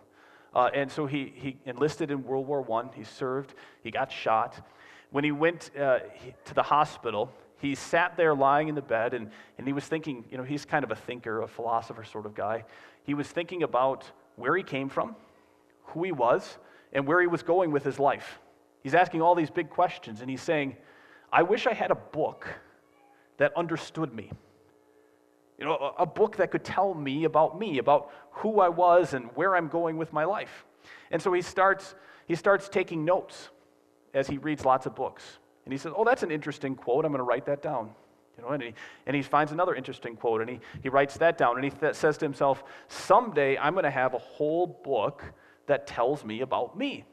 Uh, 0.54 0.70
and 0.74 0.92
so 0.92 1.06
he, 1.06 1.34
he 1.36 1.58
enlisted 1.66 2.12
in 2.12 2.24
World 2.24 2.48
War 2.48 2.66
I. 2.72 2.96
He 2.96 3.04
served, 3.04 3.54
he 3.84 3.92
got 3.92 4.12
shot, 4.12 4.62
when 5.12 5.24
he 5.24 5.32
went 5.32 5.72
uh, 5.78 6.00
to 6.46 6.54
the 6.54 6.64
hospital, 6.64 7.32
he 7.60 7.76
sat 7.76 8.16
there 8.16 8.34
lying 8.34 8.68
in 8.68 8.76
the 8.76 8.82
bed 8.82 9.14
and, 9.14 9.32
and 9.58 9.68
he 9.68 9.74
was 9.74 9.84
thinking, 9.86 10.24
you 10.32 10.38
know, 10.38 10.44
he's 10.44 10.66
kind 10.66 10.84
of 10.84 10.92
a 10.92 10.96
thinker, 10.96 11.42
a 11.42 11.48
philosopher 11.48 12.04
sort 12.04 12.26
of 12.26 12.36
guy. 12.36 12.64
He 13.04 13.14
was 13.14 13.28
thinking 13.28 13.64
about 13.64 14.10
where 14.36 14.56
he 14.56 14.64
came 14.64 14.88
from, 14.88 15.16
who 15.86 16.04
he 16.04 16.12
was, 16.12 16.58
and 16.94 17.06
where 17.06 17.20
he 17.20 17.28
was 17.28 17.44
going 17.44 17.72
with 17.72 17.84
his 17.84 18.00
life. 18.00 18.40
He's 18.82 18.94
asking 18.94 19.22
all 19.22 19.36
these 19.36 19.50
big 19.50 19.70
questions 19.70 20.22
and 20.22 20.30
he's 20.30 20.42
saying, 20.42 20.78
I 21.32 21.44
wish 21.44 21.68
I 21.68 21.74
had 21.74 21.92
a 21.92 21.96
book 21.96 22.48
that 23.38 23.56
understood 23.58 24.14
me. 24.14 24.32
You 25.58 25.66
know, 25.66 25.94
a 25.98 26.06
book 26.06 26.38
that 26.38 26.52
could 26.52 26.64
tell 26.64 26.94
me 26.94 27.26
about 27.26 27.60
me, 27.60 27.80
about 27.80 28.12
who 28.32 28.62
I 28.62 28.70
was 28.70 29.14
and 29.14 29.26
where 29.36 29.56
I'm 29.56 29.68
going 29.68 29.98
with 29.98 30.14
my 30.14 30.24
life. 30.24 30.66
And 31.12 31.22
so 31.22 31.34
he 31.34 31.42
starts, 31.42 31.96
he 32.28 32.36
starts 32.36 32.70
taking 32.70 33.04
notes 33.04 33.50
as 34.14 34.28
he 34.28 34.38
reads 34.38 34.66
lots 34.66 34.86
of 34.86 34.96
books. 34.96 35.24
And 35.66 35.74
he 35.74 35.78
says, 35.78 35.94
Oh, 35.96 36.04
that's 36.04 36.24
an 36.24 36.32
interesting 36.32 36.76
quote. 36.76 37.06
I'm 37.06 37.12
going 37.12 37.20
to 37.20 37.24
write 37.24 37.46
that 37.46 37.62
down. 37.62 37.92
You 38.38 38.44
know, 38.44 38.50
and, 38.52 38.64
he, 38.64 38.74
and 39.06 39.16
he 39.16 39.22
finds 39.22 39.52
another 39.52 39.76
interesting 39.76 40.16
quote 40.16 40.42
and 40.42 40.50
he, 40.50 40.60
he 40.82 40.90
writes 40.90 41.18
that 41.18 41.38
down. 41.38 41.56
And 41.58 41.64
he 41.64 41.72
th- 41.72 41.96
says 41.96 42.18
to 42.20 42.26
himself, 42.26 42.64
Someday 42.88 43.58
I'm 43.58 43.74
going 43.74 43.84
to 43.84 43.92
have 43.92 44.14
a 44.14 44.20
whole 44.20 44.66
book 44.66 45.24
that 45.68 45.86
tells 45.86 46.24
me 46.24 46.42
about 46.42 46.78
me. 46.78 47.06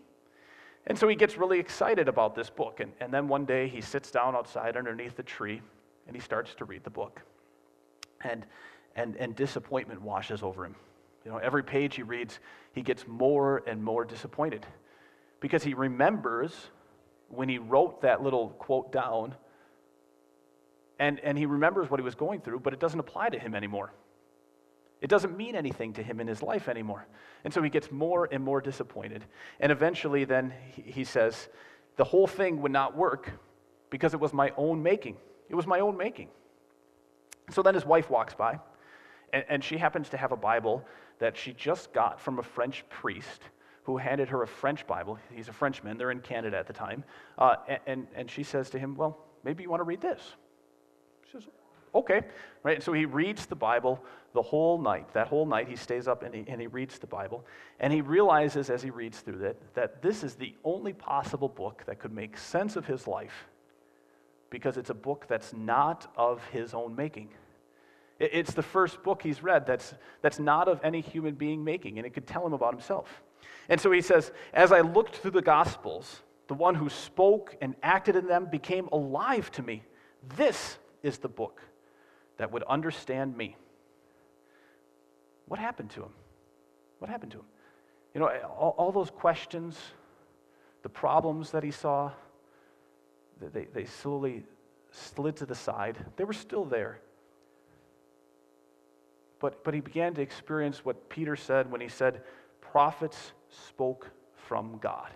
And 0.86 0.96
so 0.96 1.08
he 1.08 1.16
gets 1.16 1.36
really 1.36 1.58
excited 1.58 2.08
about 2.08 2.34
this 2.34 2.48
book. 2.48 2.80
And, 2.80 2.92
and 3.00 3.12
then 3.12 3.26
one 3.26 3.44
day 3.44 3.68
he 3.68 3.80
sits 3.80 4.10
down 4.10 4.36
outside 4.36 4.76
underneath 4.76 5.16
the 5.16 5.22
tree 5.24 5.60
and 6.06 6.14
he 6.14 6.22
starts 6.22 6.54
to 6.54 6.64
read 6.64 6.84
the 6.84 6.90
book. 6.90 7.22
And, 8.22 8.46
and, 8.94 9.16
and 9.16 9.34
disappointment 9.34 10.00
washes 10.00 10.42
over 10.42 10.64
him. 10.64 10.76
You 11.24 11.32
know, 11.32 11.38
every 11.38 11.64
page 11.64 11.96
he 11.96 12.04
reads, 12.04 12.38
he 12.72 12.82
gets 12.82 13.06
more 13.08 13.64
and 13.66 13.82
more 13.82 14.04
disappointed 14.04 14.64
because 15.40 15.64
he 15.64 15.74
remembers 15.74 16.70
when 17.28 17.48
he 17.48 17.58
wrote 17.58 18.02
that 18.02 18.22
little 18.22 18.50
quote 18.50 18.92
down 18.92 19.34
and, 20.98 21.20
and 21.20 21.36
he 21.36 21.46
remembers 21.46 21.90
what 21.90 22.00
he 22.00 22.04
was 22.04 22.14
going 22.14 22.40
through, 22.40 22.60
but 22.60 22.72
it 22.72 22.80
doesn't 22.80 22.98
apply 22.98 23.28
to 23.28 23.38
him 23.38 23.54
anymore. 23.54 23.92
It 25.02 25.08
doesn't 25.08 25.36
mean 25.36 25.54
anything 25.54 25.92
to 25.94 26.02
him 26.02 26.20
in 26.20 26.26
his 26.26 26.42
life 26.42 26.68
anymore. 26.68 27.06
And 27.44 27.52
so 27.52 27.62
he 27.62 27.68
gets 27.68 27.90
more 27.90 28.28
and 28.32 28.42
more 28.42 28.60
disappointed. 28.62 29.24
And 29.60 29.70
eventually, 29.70 30.24
then 30.24 30.54
he 30.72 31.04
says, 31.04 31.48
the 31.96 32.04
whole 32.04 32.26
thing 32.26 32.62
would 32.62 32.72
not 32.72 32.96
work 32.96 33.30
because 33.90 34.14
it 34.14 34.20
was 34.20 34.32
my 34.32 34.52
own 34.56 34.82
making. 34.82 35.16
It 35.50 35.54
was 35.54 35.66
my 35.66 35.80
own 35.80 35.96
making. 35.96 36.28
So 37.50 37.62
then 37.62 37.74
his 37.74 37.84
wife 37.84 38.10
walks 38.10 38.34
by, 38.34 38.58
and, 39.32 39.44
and 39.48 39.64
she 39.64 39.76
happens 39.76 40.08
to 40.10 40.16
have 40.16 40.32
a 40.32 40.36
Bible 40.36 40.84
that 41.18 41.36
she 41.36 41.52
just 41.52 41.92
got 41.92 42.20
from 42.20 42.38
a 42.38 42.42
French 42.42 42.84
priest 42.88 43.42
who 43.86 43.96
handed 43.96 44.28
her 44.28 44.42
a 44.42 44.48
French 44.48 44.84
Bible. 44.86 45.16
He's 45.32 45.48
a 45.48 45.52
Frenchman, 45.52 45.96
they're 45.96 46.10
in 46.10 46.20
Canada 46.20 46.58
at 46.58 46.66
the 46.66 46.72
time. 46.72 47.04
Uh, 47.38 47.54
and, 47.86 48.08
and 48.16 48.28
she 48.28 48.42
says 48.42 48.68
to 48.70 48.78
him, 48.78 48.96
Well, 48.96 49.16
maybe 49.44 49.62
you 49.62 49.70
want 49.70 49.80
to 49.80 49.84
read 49.84 50.00
this. 50.00 50.20
She 51.24 51.32
says, 51.32 51.48
Okay. 51.94 52.22
Right? 52.64 52.82
So 52.82 52.92
he 52.92 53.04
reads 53.04 53.46
the 53.46 53.54
Bible 53.54 54.02
the 54.34 54.42
whole 54.42 54.78
night. 54.82 55.14
That 55.14 55.28
whole 55.28 55.46
night, 55.46 55.68
he 55.68 55.76
stays 55.76 56.08
up 56.08 56.24
and 56.24 56.34
he, 56.34 56.44
and 56.48 56.60
he 56.60 56.66
reads 56.66 56.98
the 56.98 57.06
Bible. 57.06 57.46
And 57.78 57.92
he 57.92 58.00
realizes 58.00 58.70
as 58.70 58.82
he 58.82 58.90
reads 58.90 59.20
through 59.20 59.44
it 59.44 59.62
that 59.74 60.02
this 60.02 60.24
is 60.24 60.34
the 60.34 60.54
only 60.64 60.92
possible 60.92 61.48
book 61.48 61.84
that 61.86 62.00
could 62.00 62.12
make 62.12 62.36
sense 62.36 62.74
of 62.74 62.86
his 62.86 63.06
life 63.06 63.46
because 64.50 64.76
it's 64.76 64.90
a 64.90 64.94
book 64.94 65.26
that's 65.28 65.52
not 65.52 66.12
of 66.16 66.44
his 66.48 66.74
own 66.74 66.96
making. 66.96 67.28
It's 68.18 68.52
the 68.52 68.62
first 68.62 69.02
book 69.02 69.22
he's 69.22 69.42
read 69.42 69.66
that's, 69.66 69.94
that's 70.22 70.38
not 70.38 70.68
of 70.68 70.80
any 70.82 71.00
human 71.00 71.34
being 71.34 71.62
making, 71.62 71.98
and 71.98 72.06
it 72.06 72.14
could 72.14 72.26
tell 72.26 72.46
him 72.46 72.52
about 72.52 72.72
himself. 72.72 73.22
And 73.68 73.80
so 73.80 73.90
he 73.90 74.00
says, 74.00 74.32
As 74.52 74.72
I 74.72 74.80
looked 74.80 75.16
through 75.16 75.32
the 75.32 75.42
Gospels, 75.42 76.22
the 76.48 76.54
one 76.54 76.74
who 76.74 76.88
spoke 76.88 77.56
and 77.60 77.74
acted 77.82 78.16
in 78.16 78.26
them 78.26 78.46
became 78.46 78.88
alive 78.92 79.50
to 79.52 79.62
me. 79.62 79.82
This 80.36 80.78
is 81.02 81.18
the 81.18 81.28
book 81.28 81.60
that 82.38 82.52
would 82.52 82.62
understand 82.64 83.36
me. 83.36 83.56
What 85.46 85.58
happened 85.60 85.90
to 85.90 86.02
him? 86.02 86.12
What 86.98 87.10
happened 87.10 87.32
to 87.32 87.38
him? 87.38 87.46
You 88.14 88.20
know, 88.20 88.28
all, 88.28 88.74
all 88.78 88.92
those 88.92 89.10
questions, 89.10 89.78
the 90.82 90.88
problems 90.88 91.50
that 91.50 91.62
he 91.62 91.70
saw, 91.70 92.12
they, 93.52 93.66
they 93.72 93.84
slowly 93.84 94.44
slid 94.90 95.36
to 95.36 95.46
the 95.46 95.54
side. 95.54 95.96
They 96.16 96.24
were 96.24 96.32
still 96.32 96.64
there. 96.64 97.00
But, 99.38 99.62
but 99.64 99.74
he 99.74 99.80
began 99.80 100.14
to 100.14 100.22
experience 100.22 100.84
what 100.84 101.08
Peter 101.10 101.36
said 101.36 101.70
when 101.70 101.80
he 101.80 101.88
said, 101.88 102.22
Prophets 102.76 103.32
spoke 103.48 104.10
from 104.34 104.76
God. 104.82 105.08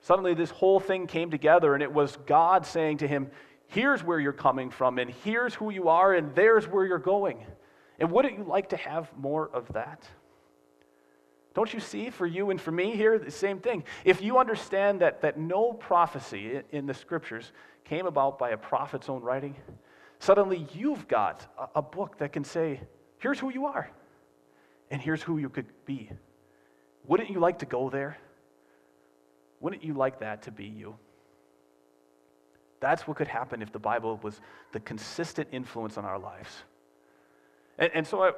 Suddenly, 0.00 0.32
this 0.32 0.48
whole 0.48 0.80
thing 0.80 1.06
came 1.06 1.30
together, 1.30 1.74
and 1.74 1.82
it 1.82 1.92
was 1.92 2.16
God 2.24 2.64
saying 2.64 2.96
to 2.98 3.06
him, 3.06 3.30
Here's 3.66 4.02
where 4.02 4.18
you're 4.18 4.32
coming 4.32 4.70
from, 4.70 4.98
and 4.98 5.10
here's 5.10 5.52
who 5.52 5.68
you 5.68 5.90
are, 5.90 6.14
and 6.14 6.34
there's 6.34 6.66
where 6.66 6.86
you're 6.86 6.98
going. 6.98 7.44
And 7.98 8.10
wouldn't 8.10 8.38
you 8.38 8.44
like 8.44 8.70
to 8.70 8.78
have 8.78 9.14
more 9.14 9.50
of 9.52 9.70
that? 9.74 10.08
Don't 11.52 11.74
you 11.74 11.80
see 11.80 12.08
for 12.08 12.26
you 12.26 12.48
and 12.48 12.58
for 12.58 12.72
me 12.72 12.96
here 12.96 13.18
the 13.18 13.30
same 13.30 13.58
thing? 13.58 13.84
If 14.06 14.22
you 14.22 14.38
understand 14.38 15.02
that, 15.02 15.20
that 15.20 15.38
no 15.38 15.74
prophecy 15.74 16.62
in 16.72 16.86
the 16.86 16.94
scriptures 16.94 17.52
came 17.84 18.06
about 18.06 18.38
by 18.38 18.52
a 18.52 18.56
prophet's 18.56 19.10
own 19.10 19.20
writing, 19.20 19.54
suddenly 20.18 20.66
you've 20.72 21.08
got 21.08 21.46
a, 21.58 21.80
a 21.80 21.82
book 21.82 22.16
that 22.16 22.32
can 22.32 22.42
say, 22.42 22.80
here's 23.18 23.38
who 23.38 23.50
you 23.50 23.66
are, 23.66 23.90
and 24.90 25.02
here's 25.02 25.22
who 25.22 25.36
you 25.36 25.50
could 25.50 25.66
be. 25.84 26.10
Wouldn't 27.06 27.30
you 27.30 27.40
like 27.40 27.60
to 27.60 27.66
go 27.66 27.90
there? 27.90 28.18
Wouldn't 29.60 29.82
you 29.82 29.94
like 29.94 30.20
that 30.20 30.42
to 30.42 30.50
be 30.50 30.66
you? 30.66 30.96
That's 32.80 33.06
what 33.06 33.16
could 33.16 33.28
happen 33.28 33.60
if 33.62 33.72
the 33.72 33.78
Bible 33.78 34.20
was 34.22 34.40
the 34.72 34.80
consistent 34.80 35.48
influence 35.52 35.98
on 35.98 36.04
our 36.04 36.18
lives. 36.18 36.50
And, 37.78 37.90
and 37.94 38.06
so 38.06 38.22
I 38.22 38.32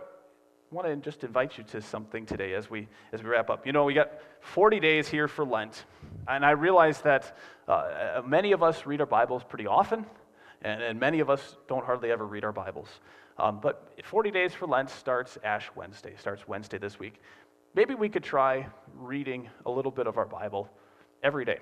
want 0.70 0.86
to 0.86 0.96
just 0.96 1.24
invite 1.24 1.58
you 1.58 1.64
to 1.64 1.82
something 1.82 2.24
today 2.24 2.54
as 2.54 2.70
we, 2.70 2.86
as 3.12 3.22
we 3.22 3.28
wrap 3.28 3.50
up. 3.50 3.66
You 3.66 3.72
know, 3.72 3.84
we 3.84 3.94
got 3.94 4.12
40 4.40 4.80
days 4.80 5.08
here 5.08 5.28
for 5.28 5.44
Lent, 5.44 5.84
and 6.28 6.44
I 6.44 6.52
realize 6.52 7.00
that 7.02 7.36
uh, 7.68 8.22
many 8.24 8.52
of 8.52 8.62
us 8.62 8.86
read 8.86 9.00
our 9.00 9.06
Bibles 9.06 9.42
pretty 9.42 9.66
often, 9.66 10.06
and, 10.62 10.82
and 10.82 10.98
many 10.98 11.20
of 11.20 11.28
us 11.28 11.56
don't 11.68 11.84
hardly 11.84 12.10
ever 12.12 12.24
read 12.24 12.44
our 12.44 12.52
Bibles. 12.52 12.88
Um, 13.38 13.58
but 13.60 13.92
40 14.04 14.30
days 14.30 14.54
for 14.54 14.66
Lent 14.66 14.90
starts 14.90 15.38
Ash 15.42 15.68
Wednesday, 15.74 16.14
starts 16.18 16.46
Wednesday 16.46 16.78
this 16.78 16.98
week. 16.98 17.20
Maybe 17.74 17.94
we 17.94 18.08
could 18.08 18.24
try 18.24 18.66
reading 18.94 19.48
a 19.64 19.70
little 19.70 19.92
bit 19.92 20.06
of 20.06 20.18
our 20.18 20.26
Bible 20.26 20.68
every 21.22 21.44
day. 21.44 21.58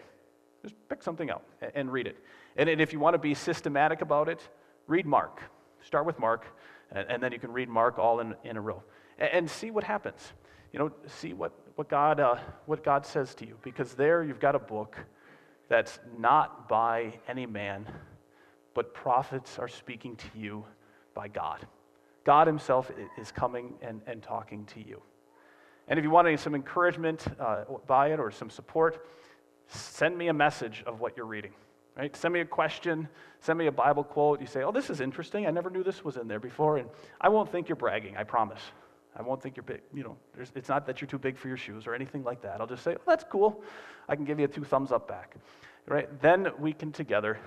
Just 0.62 0.74
pick 0.88 1.02
something 1.02 1.30
out 1.30 1.44
and 1.74 1.92
read 1.92 2.06
it. 2.06 2.16
And 2.56 2.68
if 2.68 2.92
you 2.92 2.98
want 2.98 3.14
to 3.14 3.18
be 3.18 3.34
systematic 3.34 4.00
about 4.00 4.28
it, 4.28 4.40
read 4.86 5.06
Mark. 5.06 5.42
Start 5.82 6.06
with 6.06 6.18
Mark, 6.18 6.46
and 6.90 7.22
then 7.22 7.32
you 7.32 7.38
can 7.38 7.52
read 7.52 7.68
Mark 7.68 7.98
all 7.98 8.20
in, 8.20 8.34
in 8.42 8.56
a 8.56 8.60
row. 8.60 8.82
And 9.18 9.48
see 9.48 9.70
what 9.70 9.84
happens. 9.84 10.32
You 10.72 10.78
know, 10.78 10.92
see 11.06 11.32
what, 11.32 11.52
what, 11.76 11.88
God, 11.88 12.20
uh, 12.20 12.36
what 12.66 12.82
God 12.82 13.06
says 13.06 13.34
to 13.36 13.46
you. 13.46 13.56
Because 13.62 13.94
there 13.94 14.24
you've 14.24 14.40
got 14.40 14.54
a 14.54 14.58
book 14.58 14.96
that's 15.68 15.98
not 16.18 16.68
by 16.68 17.18
any 17.28 17.46
man, 17.46 17.86
but 18.74 18.94
prophets 18.94 19.58
are 19.58 19.68
speaking 19.68 20.16
to 20.16 20.26
you 20.34 20.64
by 21.14 21.28
God. 21.28 21.66
God 22.24 22.46
Himself 22.46 22.90
is 23.18 23.30
coming 23.32 23.74
and, 23.82 24.00
and 24.06 24.22
talking 24.22 24.64
to 24.66 24.80
you. 24.80 25.02
And 25.88 25.98
if 25.98 26.04
you 26.04 26.10
want 26.10 26.28
any, 26.28 26.36
some 26.36 26.54
encouragement 26.54 27.24
uh, 27.40 27.64
by 27.86 28.12
it 28.12 28.20
or 28.20 28.30
some 28.30 28.50
support, 28.50 29.06
send 29.68 30.16
me 30.16 30.28
a 30.28 30.32
message 30.32 30.82
of 30.86 31.00
what 31.00 31.16
you're 31.16 31.26
reading. 31.26 31.52
Right? 31.96 32.14
Send 32.14 32.32
me 32.32 32.40
a 32.40 32.44
question, 32.44 33.08
send 33.40 33.58
me 33.58 33.66
a 33.66 33.72
Bible 33.72 34.04
quote. 34.04 34.40
You 34.40 34.46
say, 34.46 34.62
Oh, 34.62 34.70
this 34.70 34.88
is 34.88 35.00
interesting. 35.00 35.46
I 35.46 35.50
never 35.50 35.68
knew 35.68 35.82
this 35.82 36.04
was 36.04 36.16
in 36.16 36.28
there 36.28 36.38
before. 36.38 36.76
And 36.78 36.88
I 37.20 37.28
won't 37.28 37.50
think 37.50 37.68
you're 37.68 37.76
bragging, 37.76 38.16
I 38.16 38.22
promise. 38.22 38.60
I 39.16 39.22
won't 39.22 39.42
think 39.42 39.56
you're 39.56 39.64
big. 39.64 39.80
You 39.92 40.04
know, 40.04 40.16
it's 40.54 40.68
not 40.68 40.86
that 40.86 41.00
you're 41.00 41.08
too 41.08 41.18
big 41.18 41.36
for 41.36 41.48
your 41.48 41.56
shoes 41.56 41.88
or 41.88 41.94
anything 41.94 42.22
like 42.22 42.40
that. 42.42 42.60
I'll 42.60 42.68
just 42.68 42.84
say, 42.84 42.94
oh, 42.94 43.02
that's 43.04 43.24
cool. 43.24 43.64
I 44.08 44.14
can 44.14 44.24
give 44.24 44.38
you 44.38 44.44
a 44.44 44.48
two 44.48 44.62
thumbs 44.62 44.92
up 44.92 45.08
back. 45.08 45.34
Right? 45.86 46.20
Then 46.22 46.48
we 46.58 46.72
can 46.72 46.92
together 46.92 47.38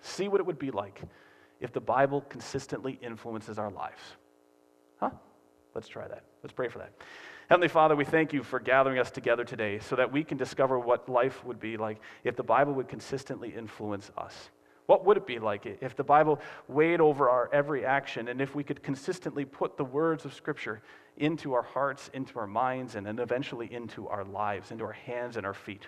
see 0.00 0.26
what 0.26 0.40
it 0.40 0.46
would 0.46 0.58
be 0.58 0.72
like 0.72 1.00
if 1.60 1.72
the 1.72 1.80
Bible 1.80 2.22
consistently 2.28 2.98
influences 3.02 3.56
our 3.58 3.70
lives. 3.70 4.02
Huh? 4.98 5.10
Let's 5.74 5.86
try 5.86 6.08
that. 6.08 6.24
Let's 6.42 6.52
pray 6.52 6.68
for 6.68 6.80
that. 6.80 6.92
Heavenly 7.52 7.68
Father, 7.68 7.94
we 7.94 8.06
thank 8.06 8.32
you 8.32 8.42
for 8.42 8.58
gathering 8.58 8.98
us 8.98 9.10
together 9.10 9.44
today 9.44 9.78
so 9.78 9.94
that 9.96 10.10
we 10.10 10.24
can 10.24 10.38
discover 10.38 10.78
what 10.78 11.06
life 11.06 11.44
would 11.44 11.60
be 11.60 11.76
like 11.76 12.00
if 12.24 12.34
the 12.34 12.42
Bible 12.42 12.72
would 12.72 12.88
consistently 12.88 13.54
influence 13.54 14.10
us. 14.16 14.48
What 14.86 15.04
would 15.04 15.18
it 15.18 15.26
be 15.26 15.38
like 15.38 15.66
if 15.66 15.94
the 15.94 16.02
Bible 16.02 16.40
weighed 16.66 17.02
over 17.02 17.28
our 17.28 17.50
every 17.52 17.84
action 17.84 18.28
and 18.28 18.40
if 18.40 18.54
we 18.54 18.64
could 18.64 18.82
consistently 18.82 19.44
put 19.44 19.76
the 19.76 19.84
words 19.84 20.24
of 20.24 20.32
Scripture 20.32 20.80
into 21.16 21.54
our 21.54 21.62
hearts, 21.62 22.10
into 22.14 22.38
our 22.38 22.46
minds, 22.46 22.94
and 22.94 23.06
then 23.06 23.18
eventually 23.18 23.72
into 23.72 24.08
our 24.08 24.24
lives, 24.24 24.70
into 24.70 24.84
our 24.84 24.92
hands 24.92 25.36
and 25.36 25.46
our 25.46 25.54
feet? 25.54 25.86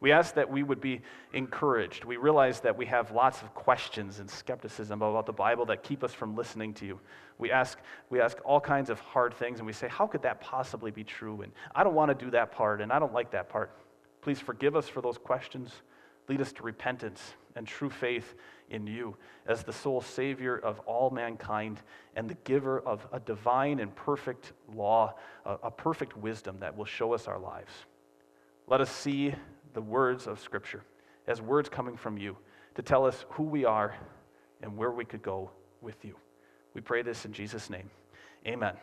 We 0.00 0.12
ask 0.12 0.34
that 0.34 0.50
we 0.50 0.62
would 0.62 0.80
be 0.80 1.00
encouraged. 1.32 2.04
We 2.04 2.16
realize 2.16 2.60
that 2.60 2.76
we 2.76 2.84
have 2.86 3.10
lots 3.12 3.40
of 3.40 3.54
questions 3.54 4.18
and 4.18 4.28
skepticism 4.28 5.00
about 5.00 5.24
the 5.24 5.32
Bible 5.32 5.64
that 5.66 5.82
keep 5.82 6.04
us 6.04 6.12
from 6.12 6.36
listening 6.36 6.74
to 6.74 6.86
you. 6.86 7.00
We 7.38 7.50
ask, 7.50 7.78
we 8.10 8.20
ask 8.20 8.36
all 8.44 8.60
kinds 8.60 8.90
of 8.90 9.00
hard 9.00 9.34
things 9.34 9.60
and 9.60 9.66
we 9.66 9.72
say, 9.72 9.88
How 9.88 10.06
could 10.06 10.22
that 10.22 10.40
possibly 10.40 10.90
be 10.90 11.04
true? 11.04 11.42
And 11.42 11.52
I 11.74 11.84
don't 11.84 11.94
want 11.94 12.16
to 12.16 12.24
do 12.24 12.30
that 12.32 12.52
part 12.52 12.80
and 12.80 12.92
I 12.92 12.98
don't 12.98 13.14
like 13.14 13.30
that 13.30 13.48
part. 13.48 13.70
Please 14.20 14.40
forgive 14.40 14.76
us 14.76 14.88
for 14.88 15.00
those 15.00 15.16
questions. 15.16 15.72
Lead 16.28 16.40
us 16.40 16.52
to 16.52 16.62
repentance 16.62 17.34
and 17.56 17.66
true 17.66 17.90
faith 17.90 18.34
in 18.70 18.86
you 18.86 19.16
as 19.46 19.62
the 19.62 19.72
sole 19.72 20.00
Savior 20.00 20.56
of 20.56 20.80
all 20.80 21.10
mankind 21.10 21.80
and 22.16 22.28
the 22.28 22.36
giver 22.44 22.80
of 22.80 23.06
a 23.12 23.20
divine 23.20 23.80
and 23.80 23.94
perfect 23.94 24.52
law, 24.74 25.14
a, 25.44 25.70
perfect 25.70 26.16
wisdom 26.16 26.56
that 26.60 26.76
will 26.76 26.84
show 26.84 27.12
us 27.12 27.28
our 27.28 27.38
lives. 27.38 27.72
Let 28.66 28.80
us 28.80 28.90
see 28.90 29.34
the 29.74 29.82
words 29.82 30.26
of 30.26 30.40
Scripture 30.40 30.82
as 31.26 31.40
words 31.40 31.68
coming 31.68 31.96
from 31.96 32.18
you 32.18 32.36
to 32.74 32.82
tell 32.82 33.06
us 33.06 33.24
who 33.30 33.42
we 33.42 33.64
are 33.64 33.96
and 34.62 34.76
where 34.76 34.90
we 34.90 35.04
could 35.04 35.22
go 35.22 35.50
with 35.80 36.04
you. 36.04 36.16
We 36.74 36.80
pray 36.80 37.02
this 37.02 37.24
in 37.24 37.32
Jesus' 37.32 37.70
name. 37.70 37.90
Amen. 38.46 38.74